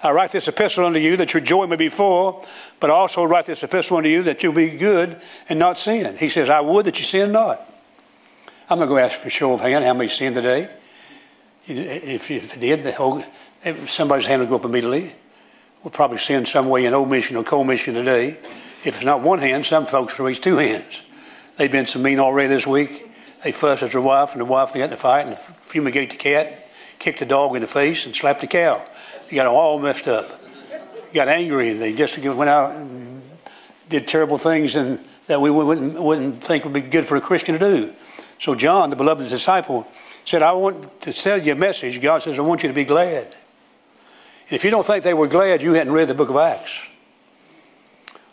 [0.02, 2.44] I write this epistle unto you that your joy may be full,
[2.80, 6.16] but I also write this epistle unto you that you'll be good and not sin.
[6.16, 7.60] He says, I would that you sin not.
[8.68, 10.68] I'm not going to ask for a show of hand how many sin today.
[11.66, 13.22] If, it did, the whole,
[13.86, 15.12] somebody's hand will go up immediately.
[15.82, 18.30] We'll probably send some way in omission or commission today.
[18.84, 21.02] If it's not one hand, some folks raise two hands.
[21.56, 23.10] They've been so mean already this week.
[23.44, 26.10] They fuss at their wife, and the wife they got in a fight and fumigate
[26.10, 28.84] the cat, kick the dog in the face, and slap the cow.
[29.28, 30.40] You got all messed up.
[31.12, 33.22] Got angry, and they just went out and
[33.88, 37.58] did terrible things and that we wouldn't, wouldn't think would be good for a Christian
[37.58, 37.92] to do.
[38.38, 39.86] So John, the beloved disciple,
[40.24, 42.00] said, I want to tell you a message.
[42.00, 43.34] God says, I want you to be glad.
[44.52, 46.86] If you don't think they were glad, you hadn't read the book of Acts.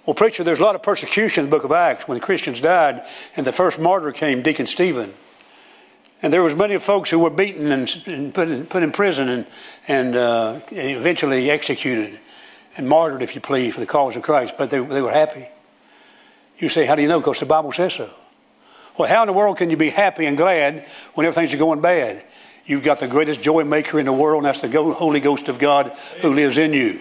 [0.06, 2.60] Well, preacher, there's a lot of persecution in the book of Acts when the Christians
[2.60, 3.06] died,
[3.38, 5.14] and the first martyr came, Deacon Stephen.
[6.22, 9.30] And there was many folks who were beaten and, and put, in, put in prison
[9.30, 9.48] and,
[9.88, 12.20] and uh, eventually executed
[12.76, 14.56] and martyred, if you please, for the cause of Christ.
[14.58, 15.48] But they, they were happy.
[16.58, 17.22] You say, how do you know?
[17.22, 18.14] Because the Bible says so.
[18.98, 22.26] Well, how in the world can you be happy and glad when everything's going bad?
[22.70, 25.58] You've got the greatest joy maker in the world, and that's the Holy Ghost of
[25.58, 25.88] God
[26.22, 27.00] who lives in you.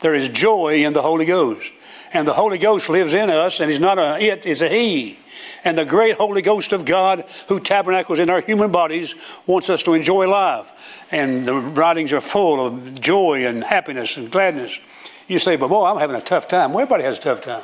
[0.00, 1.72] There is joy in the Holy Ghost.
[2.12, 4.68] And the Holy Ghost lives in us, and He's not a it, it, is a
[4.68, 5.18] He.
[5.64, 9.82] And the great Holy Ghost of God, who tabernacles in our human bodies, wants us
[9.82, 11.04] to enjoy life.
[11.10, 14.78] And the writings are full of joy and happiness and gladness.
[15.26, 16.72] You say, but boy, I'm having a tough time.
[16.72, 17.62] Well, everybody has a tough time.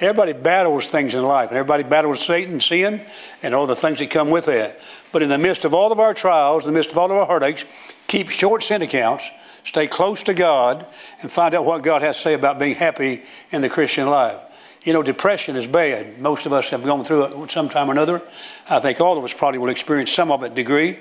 [0.00, 3.00] Everybody battles things in life, and everybody battles Satan, sin,
[3.42, 4.80] and all the things that come with that.
[5.12, 7.12] But in the midst of all of our trials, in the midst of all of
[7.12, 7.64] our heartaches,
[8.06, 9.30] keep short sin accounts,
[9.64, 10.86] stay close to God,
[11.22, 14.40] and find out what God has to say about being happy in the Christian life.
[14.84, 16.18] You know, depression is bad.
[16.18, 18.22] Most of us have gone through it sometime or another.
[18.70, 20.98] I think all of us probably will experience some of it degree.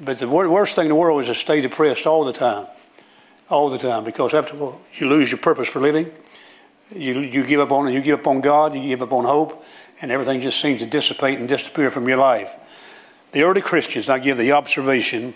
[0.00, 2.66] But the worst thing in the world is to stay depressed all the time.
[3.50, 4.04] All the time.
[4.04, 6.12] Because after all, you lose your purpose for living.
[6.94, 9.62] You, you give up on you give up on God, you give up on hope,
[10.00, 12.50] and everything just seems to dissipate and disappear from your life.
[13.32, 15.34] The early Christians, I give the observation,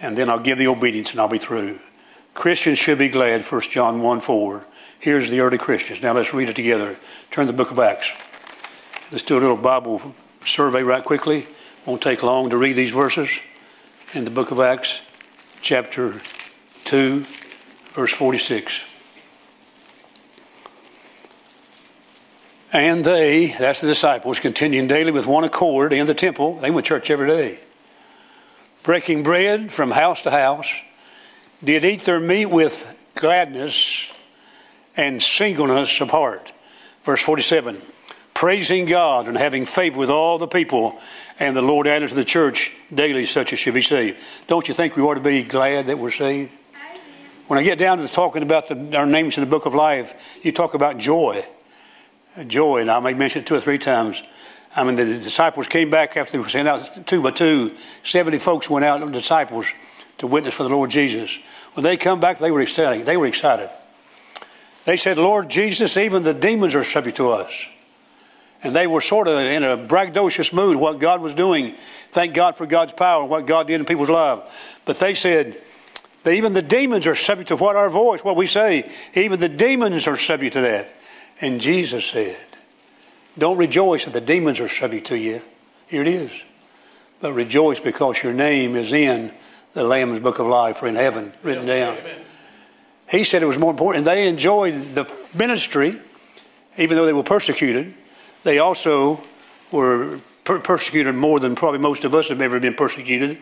[0.00, 1.78] and then I'll give the obedience, and I'll be through.
[2.34, 4.66] Christians should be glad, 1 John 1 4.
[4.98, 6.02] Here's the early Christians.
[6.02, 6.96] Now let's read it together.
[7.30, 8.12] Turn the book of Acts.
[9.10, 11.46] Let's do a little Bible survey right quickly.
[11.86, 13.38] Won't take long to read these verses.
[14.14, 15.00] In the book of Acts,
[15.60, 16.14] chapter
[16.84, 17.20] 2,
[17.94, 18.91] verse 46.
[22.72, 26.54] And they, that's the disciples, continuing daily with one accord in the temple.
[26.54, 27.58] They went to church every day.
[28.82, 30.72] Breaking bread from house to house,
[31.62, 34.10] did eat their meat with gladness
[34.96, 36.52] and singleness of heart.
[37.04, 37.80] Verse 47
[38.34, 40.98] praising God and having favor with all the people,
[41.38, 44.18] and the Lord added to the church daily such as should be saved.
[44.48, 46.50] Don't you think we ought to be glad that we're saved?
[47.46, 50.40] When I get down to talking about the, our names in the book of life,
[50.42, 51.46] you talk about joy
[52.46, 54.22] joy, and I may mention it two or three times.
[54.74, 57.74] I mean, the disciples came back after they were sent out two by two.
[58.04, 59.70] 70 folks went out, disciples,
[60.18, 61.38] to witness for the Lord Jesus.
[61.74, 63.04] When they come back, they were excited.
[63.04, 63.68] They were excited.
[64.84, 67.68] They said, Lord Jesus, even the demons are subject to us.
[68.64, 71.74] And they were sort of in a braggadocious mood, what God was doing.
[71.76, 74.78] Thank God for God's power and what God did in people's lives.
[74.84, 75.60] But they said,
[76.24, 78.90] even the demons are subject to what our voice, what we say.
[79.14, 80.88] Even the demons are subject to that.
[81.42, 82.46] And Jesus said,
[83.36, 85.42] Don't rejoice that the demons are subject to you.
[85.88, 86.30] Here it is.
[87.20, 89.32] But rejoice because your name is in
[89.74, 91.98] the Lamb's book of life or in heaven, written down.
[93.10, 94.04] He said it was more important.
[94.04, 96.00] They enjoyed the ministry,
[96.78, 97.92] even though they were persecuted.
[98.44, 99.20] They also
[99.70, 103.38] were per- persecuted more than probably most of us have ever been persecuted.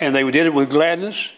[0.00, 1.32] And they did it with gladness.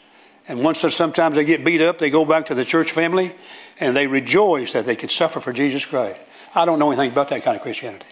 [0.49, 3.35] And once sometimes they get beat up, they go back to the church family
[3.79, 6.19] and they rejoice that they could suffer for Jesus Christ.
[6.55, 8.07] I don't know anything about that kind of Christianity.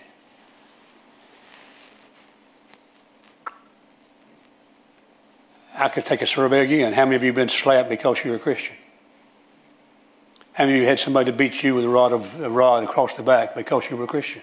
[5.79, 6.93] I could take a survey again.
[6.93, 8.77] How many of you have been slapped because you're a Christian?
[10.53, 13.15] How many of you had somebody beat you with a rod of a rod across
[13.17, 14.43] the back because you were a Christian?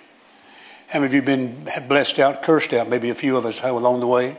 [0.90, 2.88] How many of you been blessed out, cursed out?
[2.88, 4.38] Maybe a few of us along the way.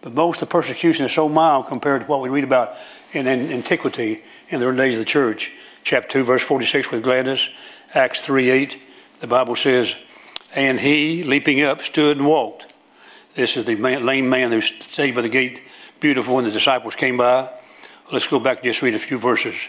[0.00, 2.74] But most of the persecution is so mild compared to what we read about
[3.12, 5.52] in, in antiquity in the early days of the church.
[5.82, 7.48] Chapter 2, verse 46 with gladness.
[7.94, 8.82] Acts 3 8,
[9.20, 9.96] the Bible says,
[10.54, 12.72] And he, leaping up, stood and walked.
[13.34, 15.62] This is the man, lame man who stayed by the gate,
[16.00, 17.50] beautiful, when the disciples came by.
[18.12, 19.68] Let's go back and just read a few verses.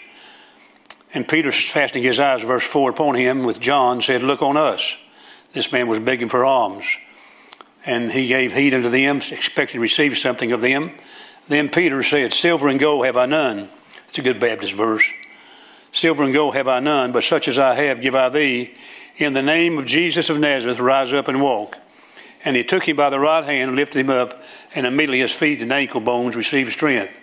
[1.14, 4.98] And Peter, fastening his eyes, verse 4, upon him with John, said, Look on us.
[5.54, 6.86] This man was begging for alms.
[7.90, 10.92] And he gave heed unto them, expecting to receive something of them.
[11.48, 13.68] Then Peter said, Silver and gold have I none.
[14.08, 15.12] It's a good Baptist verse.
[15.92, 18.76] Silver and gold have I none, but such as I have give I thee.
[19.18, 21.80] In the name of Jesus of Nazareth, rise up and walk.
[22.46, 24.40] And he took him by the right hand and lifted him up,
[24.76, 27.20] and immediately his feet and ankle bones received strength.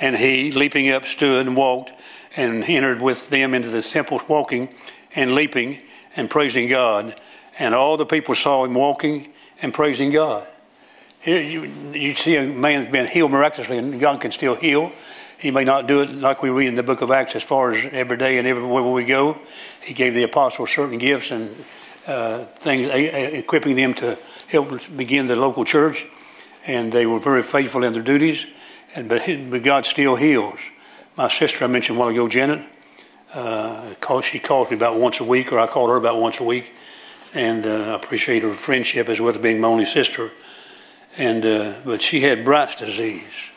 [0.00, 1.92] And he, leaping up, stood and walked,
[2.34, 4.74] and entered with them into the temple, walking
[5.14, 5.80] and leaping
[6.16, 7.20] and praising God.
[7.58, 10.46] And all the people saw him walking and praising God.
[11.20, 14.92] Here you, you see a man that's been healed miraculously, and God can still heal.
[15.38, 17.72] He may not do it like we read in the book of Acts as far
[17.72, 19.38] as every day and everywhere we go.
[19.82, 21.54] He gave the apostles certain gifts and
[22.06, 24.16] uh, things, equipping them to
[24.48, 26.06] help begin the local church.
[26.66, 28.46] And they were very faithful in their duties.
[28.94, 30.58] And but, but God still heals.
[31.16, 32.62] My sister, I mentioned a while ago, Janet,
[33.34, 36.40] uh, called, she calls me about once a week, or I call her about once
[36.40, 36.72] a week
[37.34, 40.30] and uh, I appreciate her friendship as well as being my only sister.
[41.18, 43.50] And uh, but she had Bright's disease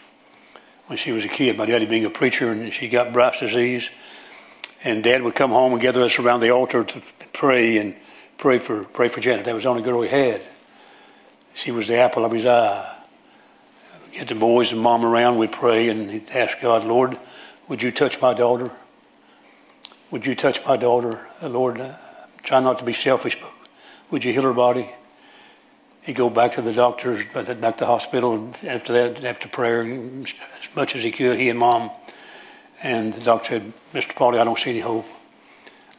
[0.87, 1.57] when she was a kid.
[1.57, 3.89] My daddy being a preacher, and she got Bright's disease.
[4.83, 7.01] And Dad would come home and gather us around the altar to
[7.33, 7.95] pray and
[8.37, 9.45] pray for pray for Janet.
[9.45, 10.41] That was the only girl he had.
[11.53, 12.95] She was the apple of his eye.
[14.13, 15.37] Get the boys and mom around.
[15.37, 17.17] We'd pray and he'd ask God, Lord,
[17.67, 18.71] would you touch my daughter?
[20.11, 21.81] Would you touch my daughter, Lord?
[22.41, 23.51] Try not to be selfish, but
[24.11, 24.89] would you heal her body?
[26.01, 29.47] He'd go back to the doctors, uh, back to the hospital, and after that, after
[29.47, 31.91] prayer, as much as he could, he and mom.
[32.81, 34.13] And the doctor said, Mr.
[34.15, 35.05] Pauly, I don't see any hope.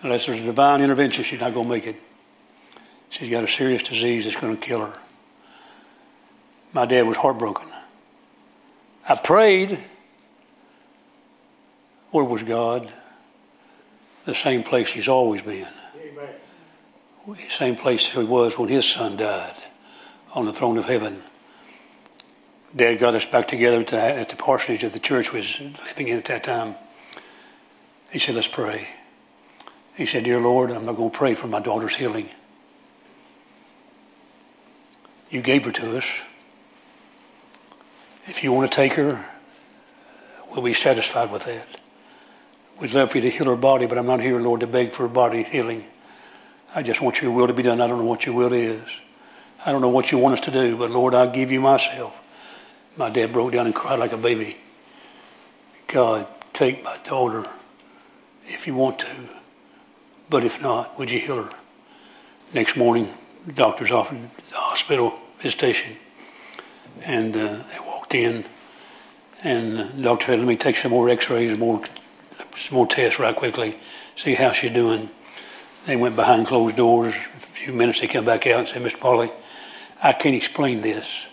[0.03, 1.97] Unless there's a divine intervention, she's not going to make it.
[3.11, 4.99] She's got a serious disease that's going to kill her.
[6.73, 7.69] My dad was heartbroken.
[9.09, 9.79] I prayed.
[12.13, 12.91] Where was God?
[14.25, 15.67] The same place he's always been
[17.49, 19.57] same place he was when his son died
[20.33, 21.23] on the throne of heaven.
[22.75, 26.19] Dad got us back together to, at the parsonage that the church was living in
[26.19, 26.77] at that time.
[28.13, 28.89] He said, Let's pray.
[29.97, 32.29] He said, Dear Lord, I'm not going to pray for my daughter's healing.
[35.31, 36.23] You gave her to us.
[38.27, 39.27] If you want to take her,
[40.51, 41.67] we'll be satisfied with that.
[42.81, 44.93] We'd love for you to heal her body, but I'm not here, Lord, to beg
[44.93, 45.85] for a body healing.
[46.75, 47.81] I just want your will to be done.
[47.81, 49.01] I don't know what your will is.
[49.67, 52.17] I don't know what you want us to do, but Lord, I give you myself.
[52.97, 54.57] My dad broke down and cried like a baby.
[55.89, 57.45] God, take my daughter
[58.47, 59.17] if you want to.
[60.29, 61.51] But if not, would you heal her?
[62.55, 63.09] Next morning,
[63.47, 65.97] the doctor's offered the hospital visitation.
[67.05, 68.45] And uh, they walked in,
[69.43, 71.83] and the doctor said, Let me take some more x rays, more,
[72.55, 73.79] some more tests right quickly,
[74.15, 75.11] see how she's doing.
[75.87, 77.15] They went behind closed doors.
[77.15, 78.99] A few minutes, they come back out and said, Mr.
[78.99, 79.31] Pauly,
[80.03, 81.29] I can't explain this.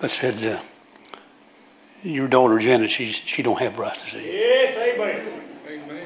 [0.00, 0.60] But said, uh,
[2.02, 4.24] your daughter Janet, she she don't have disease.
[4.24, 5.42] Yes, amen.
[5.68, 6.04] amen.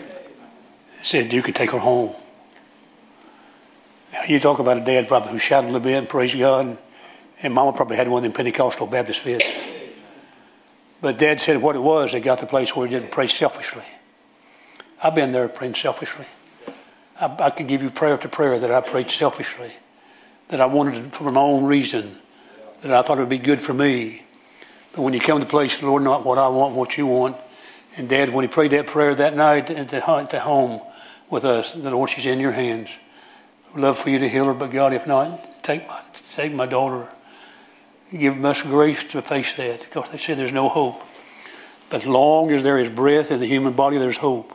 [1.02, 2.12] Said you could take her home.
[4.12, 6.76] Now you talk about a dad probably who shouted a little bit and praised God,
[7.42, 9.46] and Mama probably had one of them Pentecostal Baptist fits.
[11.00, 13.84] But Dad said what it was, they got the place where he didn't pray selfishly.
[15.04, 16.24] I've been there praying selfishly.
[17.20, 19.70] I, I can give you prayer to prayer that I prayed selfishly,
[20.48, 22.16] that I wanted for my own reason,
[22.80, 24.22] that I thought it would be good for me.
[24.94, 27.36] But when you come to the place, Lord, not what I want, what you want.
[27.98, 30.80] And Dad, when he prayed that prayer that night at the, at the home
[31.28, 32.88] with us, the Lord, she's in your hands.
[33.74, 36.00] I'd love for you to heal her, but God, if not, take my,
[36.30, 37.08] take my daughter.
[38.10, 41.02] Give us grace to face that because they say there's no hope.
[41.90, 44.52] But long as there is breath in the human body, there's hope.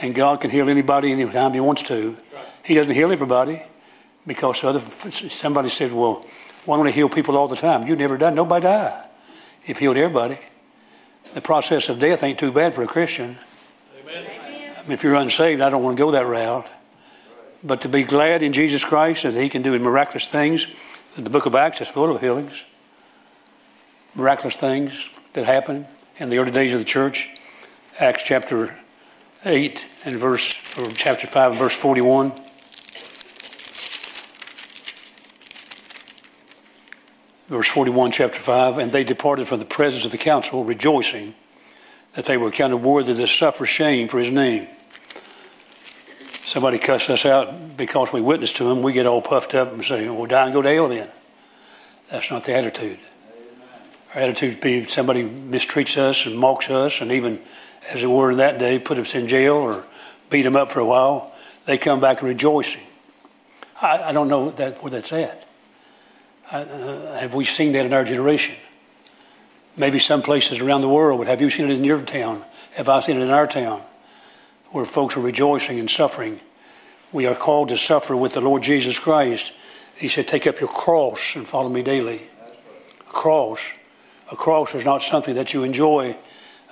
[0.00, 2.16] And God can heal anybody anytime He wants to.
[2.64, 3.62] He doesn't heal everybody
[4.26, 4.80] because other,
[5.10, 6.26] somebody said, well,
[6.64, 7.86] why don't He heal people all the time?
[7.86, 8.34] You've never done.
[8.34, 9.08] Nobody died.
[9.66, 10.38] If He healed everybody.
[11.34, 13.36] The process of death ain't too bad for a Christian.
[14.02, 14.26] Amen.
[14.46, 16.66] I mean, if you're unsaved, I don't want to go that route.
[17.62, 20.66] But to be glad in Jesus Christ that He can do miraculous things.
[21.16, 22.64] The book of Acts is full of healings,
[24.14, 25.86] miraculous things that happen
[26.18, 27.34] in the early days of the church.
[27.98, 28.78] Acts chapter
[29.46, 32.32] 8 and verse, or chapter 5 and verse 41.
[37.46, 41.36] Verse 41, chapter 5, and they departed from the presence of the council, rejoicing
[42.14, 44.66] that they were counted worthy to suffer shame for his name.
[46.42, 49.84] Somebody cuss us out because we witness to him, we get all puffed up and
[49.84, 51.08] say, well, die and go to hell then.
[52.10, 52.98] That's not the attitude.
[54.12, 57.40] Our attitude be somebody mistreats us and mocks us, and even,
[57.92, 59.84] as it were that day, put us in jail or
[60.30, 61.32] beat them up for a while.
[61.64, 62.82] They come back rejoicing.
[63.80, 65.46] I, I don't know that, where that's at.
[66.50, 68.54] Uh, have we seen that in our generation?
[69.76, 72.44] Maybe some places around the world, but have you seen it in your town?
[72.76, 73.82] Have I seen it in our town?
[74.70, 76.40] Where folks are rejoicing and suffering.
[77.12, 79.52] We are called to suffer with the Lord Jesus Christ.
[79.96, 82.22] He said, Take up your cross and follow me daily.
[83.00, 83.60] A cross.
[84.30, 86.16] A cross is not something that you enjoy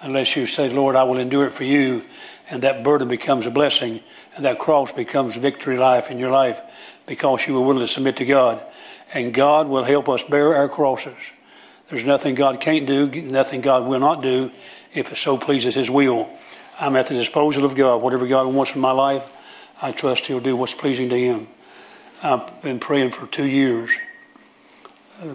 [0.03, 2.05] unless you say, Lord, I will endure it for you.
[2.51, 4.01] And that burden becomes a blessing,
[4.37, 8.17] and that cross becomes victory life in your life because you were willing to submit
[8.17, 8.65] to God.
[9.15, 11.17] And God will help us bear our crosses.
[11.89, 14.51] There's nothing God can't do, nothing God will not do
[14.95, 16.31] if it so pleases His will.
[16.81, 18.03] I'm at the disposal of God.
[18.03, 19.31] Whatever God wants in my life,
[19.81, 21.47] I trust He'll do what's pleasing to Him.
[22.23, 23.91] I've been praying for two years
[25.23, 25.35] uh,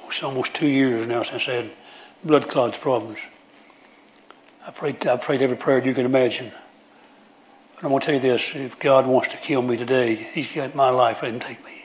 [0.00, 1.70] almost, almost two years now since I had
[2.24, 3.18] blood clots problems.
[4.66, 6.50] I prayed, I prayed every prayer you can imagine.
[7.76, 10.52] But I'm going to tell you this if God wants to kill me today, He's
[10.52, 11.84] got my life, let Him take me.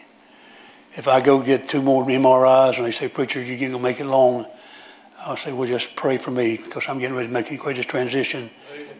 [0.94, 4.00] If I go get two more MRIs and they say, Preacher, you're going to make
[4.00, 4.46] it long,
[5.20, 7.88] I'll say, Well, just pray for me because I'm getting ready to make the greatest
[7.88, 8.50] transition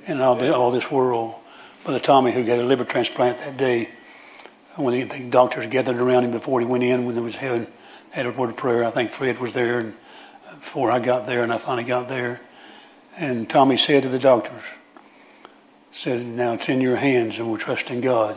[0.06, 1.36] in all, the, all this world.
[1.84, 3.90] Brother Tommy, who got a liver transplant that day,
[4.76, 7.68] when the, the doctors gathered around him before he went in, when he was having
[8.12, 8.84] had a word of prayer.
[8.84, 9.94] I think Fred was there and
[10.48, 12.42] uh, before I got there, and I finally got there.
[13.22, 14.64] And Tommy said to the doctors,
[15.92, 18.36] said, now it's in your hands and we're trusting God.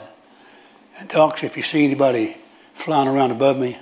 [0.99, 2.37] And docs, if you see anybody
[2.75, 3.79] flying around above me,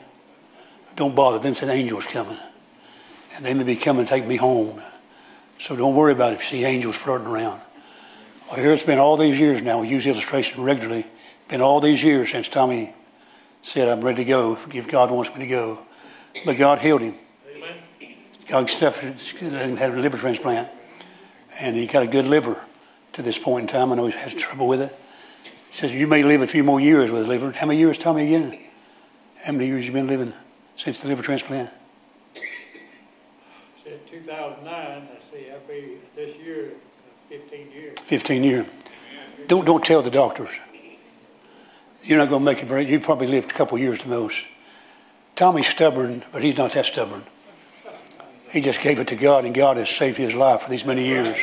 [0.94, 1.40] don't bother.
[1.40, 2.38] Then said angels coming.
[3.34, 4.80] And they may be coming to take me home.
[5.58, 7.60] So don't worry about it if you see angels floating around.
[8.48, 9.80] Well, here it's been all these years now.
[9.80, 11.04] We use the illustration regularly.
[11.48, 12.94] Been all these years since Tommy
[13.62, 15.82] said, I'm ready to go if God wants me to go.
[16.44, 17.16] But God healed him.
[17.56, 17.74] Amen.
[18.46, 20.68] God suffered, He had a liver transplant.
[21.62, 22.60] And he got a good liver
[23.12, 23.92] to this point in time.
[23.92, 24.98] I know he has trouble with it.
[25.70, 27.52] He says, You may live a few more years with liver.
[27.52, 28.58] How many years, tell me again?
[29.44, 30.32] How many years you been living
[30.74, 31.70] since the liver transplant?
[32.34, 36.70] Since 2009, I see, I'll be this year
[37.28, 37.98] 15 years.
[38.00, 38.66] 15 years.
[39.46, 40.50] Don't, don't tell the doctors.
[42.02, 44.44] You're not going to make it very, you probably lived a couple years the most.
[45.36, 47.22] Tommy's stubborn, but he's not that stubborn.
[48.52, 51.06] He just gave it to God, and God has saved his life for these many
[51.06, 51.38] years.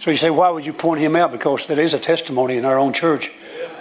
[0.00, 1.32] So you say, why would you point him out?
[1.32, 3.28] Because there is a testimony in our own church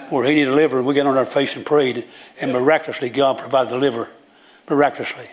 [0.10, 2.08] where he needed a liver, and we got on our face and prayed,
[2.40, 4.10] and miraculously God provided the liver.
[4.70, 5.28] Miraculously.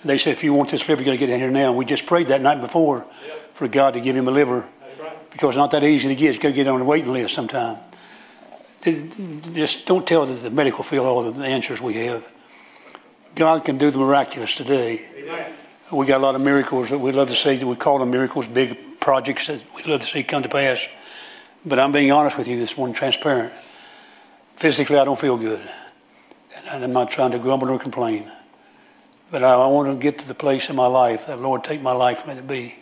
[0.00, 1.68] And they said, if you want this liver, you got to get in here now.
[1.68, 3.02] And we just prayed that night before
[3.54, 4.66] for God to give him a liver.
[5.30, 6.34] Because it's not that easy to get.
[6.34, 7.78] You got to get on the waiting list sometime
[8.92, 12.26] just don't tell the medical field all the answers we have.
[13.34, 15.04] God can do the miraculous today.
[15.18, 15.52] Amen.
[15.92, 17.62] We got a lot of miracles that we'd love to see.
[17.62, 20.86] We call them miracles, big projects that we'd love to see come to pass.
[21.64, 23.52] But I'm being honest with you this morning, transparent.
[24.56, 25.62] Physically, I don't feel good.
[26.68, 28.30] And I'm not trying to grumble or complain.
[29.30, 31.92] But I want to get to the place in my life that, Lord, take my
[31.92, 32.74] life let it be.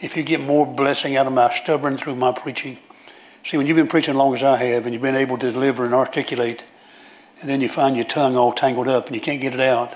[0.00, 2.78] If you get more blessing out of my stubborn through my preaching,
[3.48, 5.50] See, when you've been preaching as long as I have and you've been able to
[5.50, 6.62] deliver and articulate,
[7.40, 9.94] and then you find your tongue all tangled up and you can't get it out,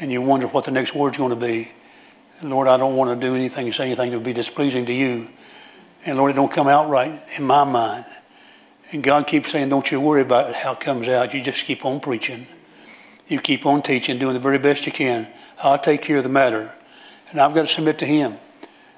[0.00, 1.70] and you wonder what the next word's going to be.
[2.42, 5.28] Lord, I don't want to do anything, say anything that would be displeasing to you.
[6.04, 8.04] And Lord, it don't come out right in my mind.
[8.92, 11.34] And God keeps saying, don't you worry about how it comes out.
[11.34, 12.46] You just keep on preaching.
[13.26, 15.26] You keep on teaching, doing the very best you can.
[15.62, 16.72] I'll take care of the matter.
[17.30, 18.34] And I've got to submit to Him.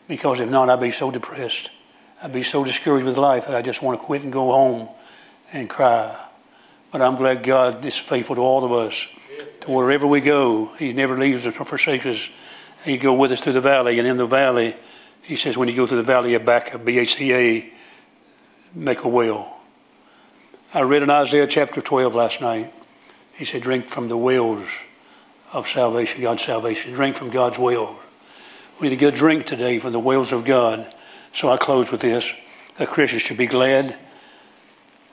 [0.06, 1.70] Because if not, I'd be so depressed.
[2.22, 4.88] I'd be so discouraged with life that I just want to quit and go home
[5.52, 6.14] and cry.
[6.90, 9.06] But I'm glad God is faithful to all of us.
[9.68, 12.30] Wherever we go, He never leaves us or forsakes us.
[12.84, 14.74] He go with us through the valley, and in the valley,
[15.20, 17.70] He says, when you go through the valley of Baca, B-A-C-A,
[18.74, 19.60] make a well.
[20.72, 22.72] I read in Isaiah chapter 12 last night.
[23.34, 24.84] He said, drink from the wells
[25.52, 26.94] of salvation, God's salvation.
[26.94, 28.02] Drink from God's well.
[28.80, 30.90] We need a good drink today from the wells of God.
[31.32, 32.34] So I close with this.
[32.78, 33.98] A Christian should be glad.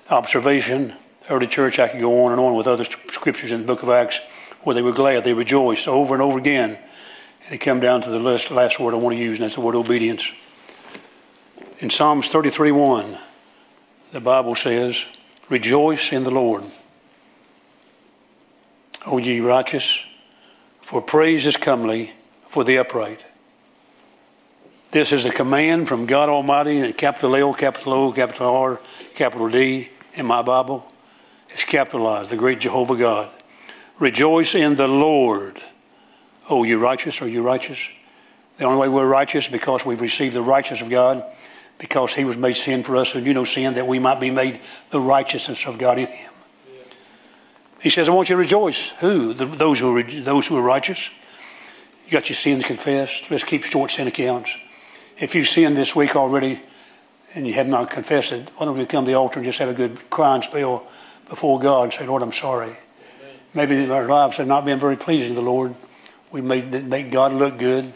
[0.09, 0.93] Observation.
[1.29, 3.89] Early church, I could go on and on with other scriptures in the book of
[3.89, 4.21] Acts
[4.65, 5.23] where they were glad.
[5.23, 6.71] They rejoiced over and over again.
[6.71, 9.55] And they come down to the last, last word I want to use, and that's
[9.55, 10.29] the word obedience.
[11.79, 13.17] In Psalms 33 1,
[14.11, 15.05] the Bible says,
[15.49, 16.63] Rejoice in the Lord.
[19.05, 20.03] O ye righteous,
[20.81, 22.13] for praise is comely
[22.49, 23.23] for the upright.
[24.89, 28.79] This is a command from God Almighty, in capital L, capital O, capital R,
[29.13, 30.91] capital D in my Bible.
[31.49, 33.29] It's capitalized, the great Jehovah God.
[33.99, 35.61] Rejoice in the Lord.
[36.49, 37.21] Oh, you righteous?
[37.21, 37.87] Are you righteous?
[38.57, 41.25] The only way we're righteous is because we've received the righteousness of God,
[41.77, 44.29] because He was made sin for us, and you know sin, that we might be
[44.29, 46.31] made the righteousness of God in Him.
[47.81, 48.89] He says, I want you to rejoice.
[49.01, 49.33] Who?
[49.33, 51.09] The, those, who are, those who are righteous.
[52.05, 53.29] You got your sins confessed.
[53.29, 54.55] Let's keep short sin accounts.
[55.17, 56.61] If you've sinned this week already
[57.33, 59.59] and you have not confessed it, why don't we come to the altar and just
[59.59, 60.85] have a good crying spell
[61.29, 62.75] before God and say, Lord, I'm sorry.
[63.55, 65.73] Maybe our lives have not been very pleasing to the Lord.
[66.31, 67.93] We made make God look good.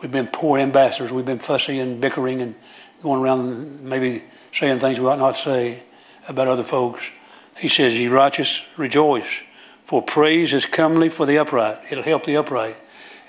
[0.00, 1.10] We've been poor ambassadors.
[1.10, 2.54] We've been fussy and bickering and
[3.02, 4.22] going around maybe
[4.52, 5.82] saying things we ought not say
[6.28, 7.10] about other folks.
[7.56, 9.42] He says, Ye righteous, rejoice,
[9.84, 11.78] for praise is comely for the upright.
[11.90, 12.76] It'll help the upright.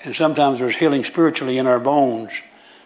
[0.04, 2.42] And sometimes there's healing spiritually in our bones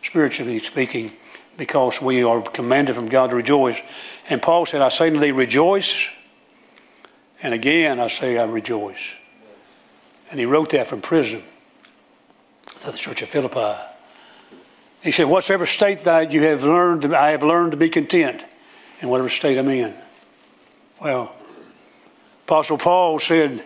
[0.06, 1.12] spiritually speaking,
[1.56, 3.80] because we are commanded from God to rejoice.
[4.30, 6.08] And Paul said, I say to thee, rejoice.
[7.42, 9.14] And again, I say, I rejoice.
[10.30, 11.42] And he wrote that from prison
[12.66, 13.80] to the church of Philippi.
[15.02, 18.44] He said, Whatsoever state that you have learned, I have learned to be content
[19.00, 19.94] in whatever state I'm in.
[21.00, 21.34] Well,
[22.44, 23.64] Apostle Paul said,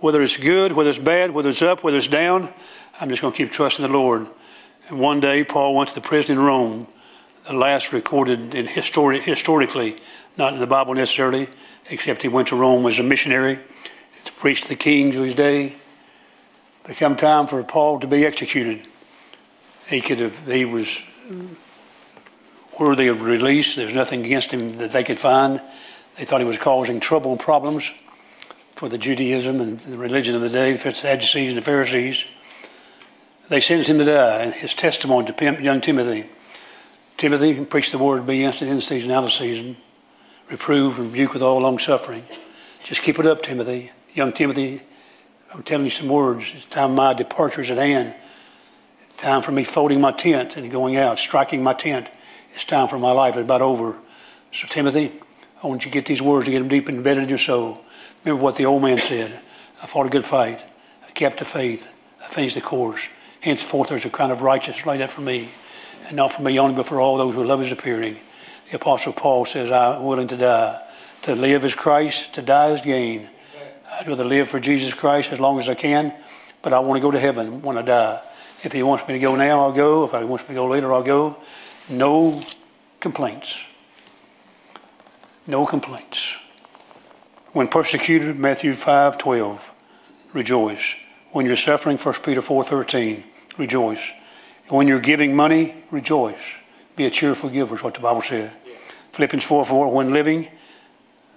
[0.00, 2.52] whether it's good, whether it's bad, whether it's up, whether it's down,
[3.00, 4.26] I'm just going to keep trusting the Lord.
[4.88, 6.86] And one day, Paul went to the prison in Rome,
[7.52, 9.96] last recorded in histori- historically,
[10.36, 11.48] not in the Bible necessarily,
[11.90, 13.58] except he went to Rome as a missionary
[14.24, 15.74] to preach to the kings of his day.
[16.84, 18.86] There come time for Paul to be executed.
[19.88, 21.02] He could have, he was
[22.78, 23.74] worthy of release.
[23.74, 25.60] There's nothing against him that they could find.
[26.16, 27.92] They thought he was causing trouble and problems
[28.74, 32.24] for the Judaism and the religion of the day, the Sadducees and the Pharisees.
[33.48, 36.28] They sentenced him to die, and his testimony to young Timothy.
[37.18, 39.76] Timothy, preach the word, be instant in season, out of season.
[40.48, 42.22] Reprove, rebuke with all long suffering.
[42.84, 43.90] Just keep it up, Timothy.
[44.14, 44.82] Young Timothy,
[45.52, 46.52] I'm telling you some words.
[46.54, 48.14] It's time my departure is at hand.
[49.00, 52.08] It's time for me folding my tent and going out, striking my tent.
[52.54, 53.34] It's time for my life.
[53.34, 53.98] It's about over.
[54.52, 55.10] So, Timothy,
[55.60, 57.38] I want you to get these words to get them deep and embedded in your
[57.38, 57.80] soul.
[58.24, 59.42] Remember what the old man said.
[59.82, 60.64] I fought a good fight.
[61.04, 61.92] I kept the faith.
[62.22, 63.08] I finished the course.
[63.40, 65.48] Henceforth there's a crown of righteousness laid up for me,
[66.08, 68.16] and not for me only, but for all those who love his appearing.
[68.70, 70.82] The Apostle Paul says, I'm willing to die.
[71.22, 73.28] To live is Christ, to die is gain.
[73.92, 76.14] I'd rather live for Jesus Christ as long as I can,
[76.62, 78.20] but I want to go to heaven when I die.
[78.64, 80.04] If he wants me to go now, I'll go.
[80.04, 81.36] If he wants me to go later, I'll go.
[81.88, 82.40] No
[83.00, 83.64] complaints.
[85.46, 86.36] No complaints.
[87.52, 89.72] When persecuted, Matthew 5 12,
[90.32, 90.94] rejoice.
[91.32, 93.22] When you're suffering, 1 Peter 4.13,
[93.56, 94.12] rejoice.
[94.68, 96.56] When you're giving money, rejoice.
[96.96, 98.52] Be a cheerful giver is what the Bible said.
[98.66, 98.74] Yeah.
[99.12, 100.48] Philippians 4, 4, when living,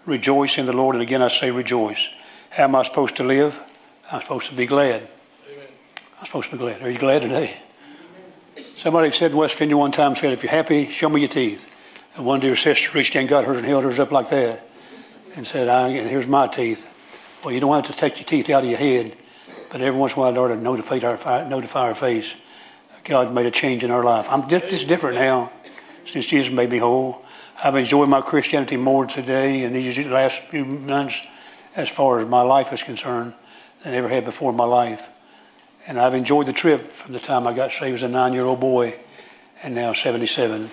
[0.05, 0.95] rejoice in the Lord.
[0.95, 2.09] And again, I say rejoice.
[2.49, 3.59] How am I supposed to live?
[4.11, 5.03] I'm supposed to be glad.
[5.47, 5.67] Amen.
[6.19, 6.81] I'm supposed to be glad.
[6.81, 7.55] Are you glad today?
[8.75, 11.67] Somebody said in West Virginia one time, said, if you're happy, show me your teeth.
[12.15, 14.67] And one dear sister reached in, got hers, and held hers up like that,
[15.35, 16.87] and said, here's my teeth.
[17.43, 19.15] Well, you don't have to take your teeth out of your head.
[19.69, 22.35] But every once in a while, Lord, to notify our, notify our face.
[23.03, 24.27] God made a change in our life.
[24.29, 25.51] I'm just, just different now
[26.05, 27.23] since Jesus made me whole.
[27.63, 31.21] I've enjoyed my Christianity more today in these last few months
[31.75, 33.33] as far as my life is concerned
[33.83, 35.09] than I ever had before in my life.
[35.87, 38.45] And I've enjoyed the trip from the time I got saved as a nine year
[38.45, 38.95] old boy
[39.63, 40.69] and now 77.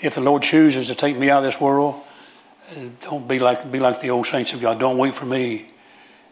[0.00, 2.00] if the Lord chooses to take me out of this world,
[3.02, 4.78] don't be like be like the old saints of God.
[4.78, 5.66] Don't wait for me.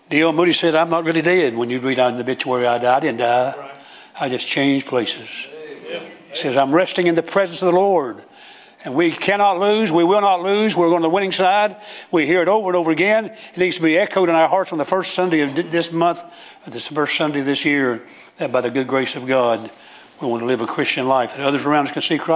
[0.09, 0.33] D.L.
[0.33, 2.97] Moody said, "I'm not really dead." When you read out in the obituary, I died.
[2.97, 3.55] I didn't die.
[3.57, 3.72] Right.
[4.19, 5.49] I just changed places.
[6.31, 8.23] He says, "I'm resting in the presence of the Lord."
[8.85, 9.93] And we cannot lose.
[9.93, 10.77] We will not lose.
[10.77, 11.77] We're on the winning side.
[12.11, 13.27] We hear it over and over again.
[13.27, 16.25] It needs to be echoed in our hearts on the first Sunday of this month,
[16.67, 18.03] this first Sunday of this year,
[18.39, 19.71] that by the good grace of God,
[20.21, 22.31] we want to live a Christian life that others around us can see Christ.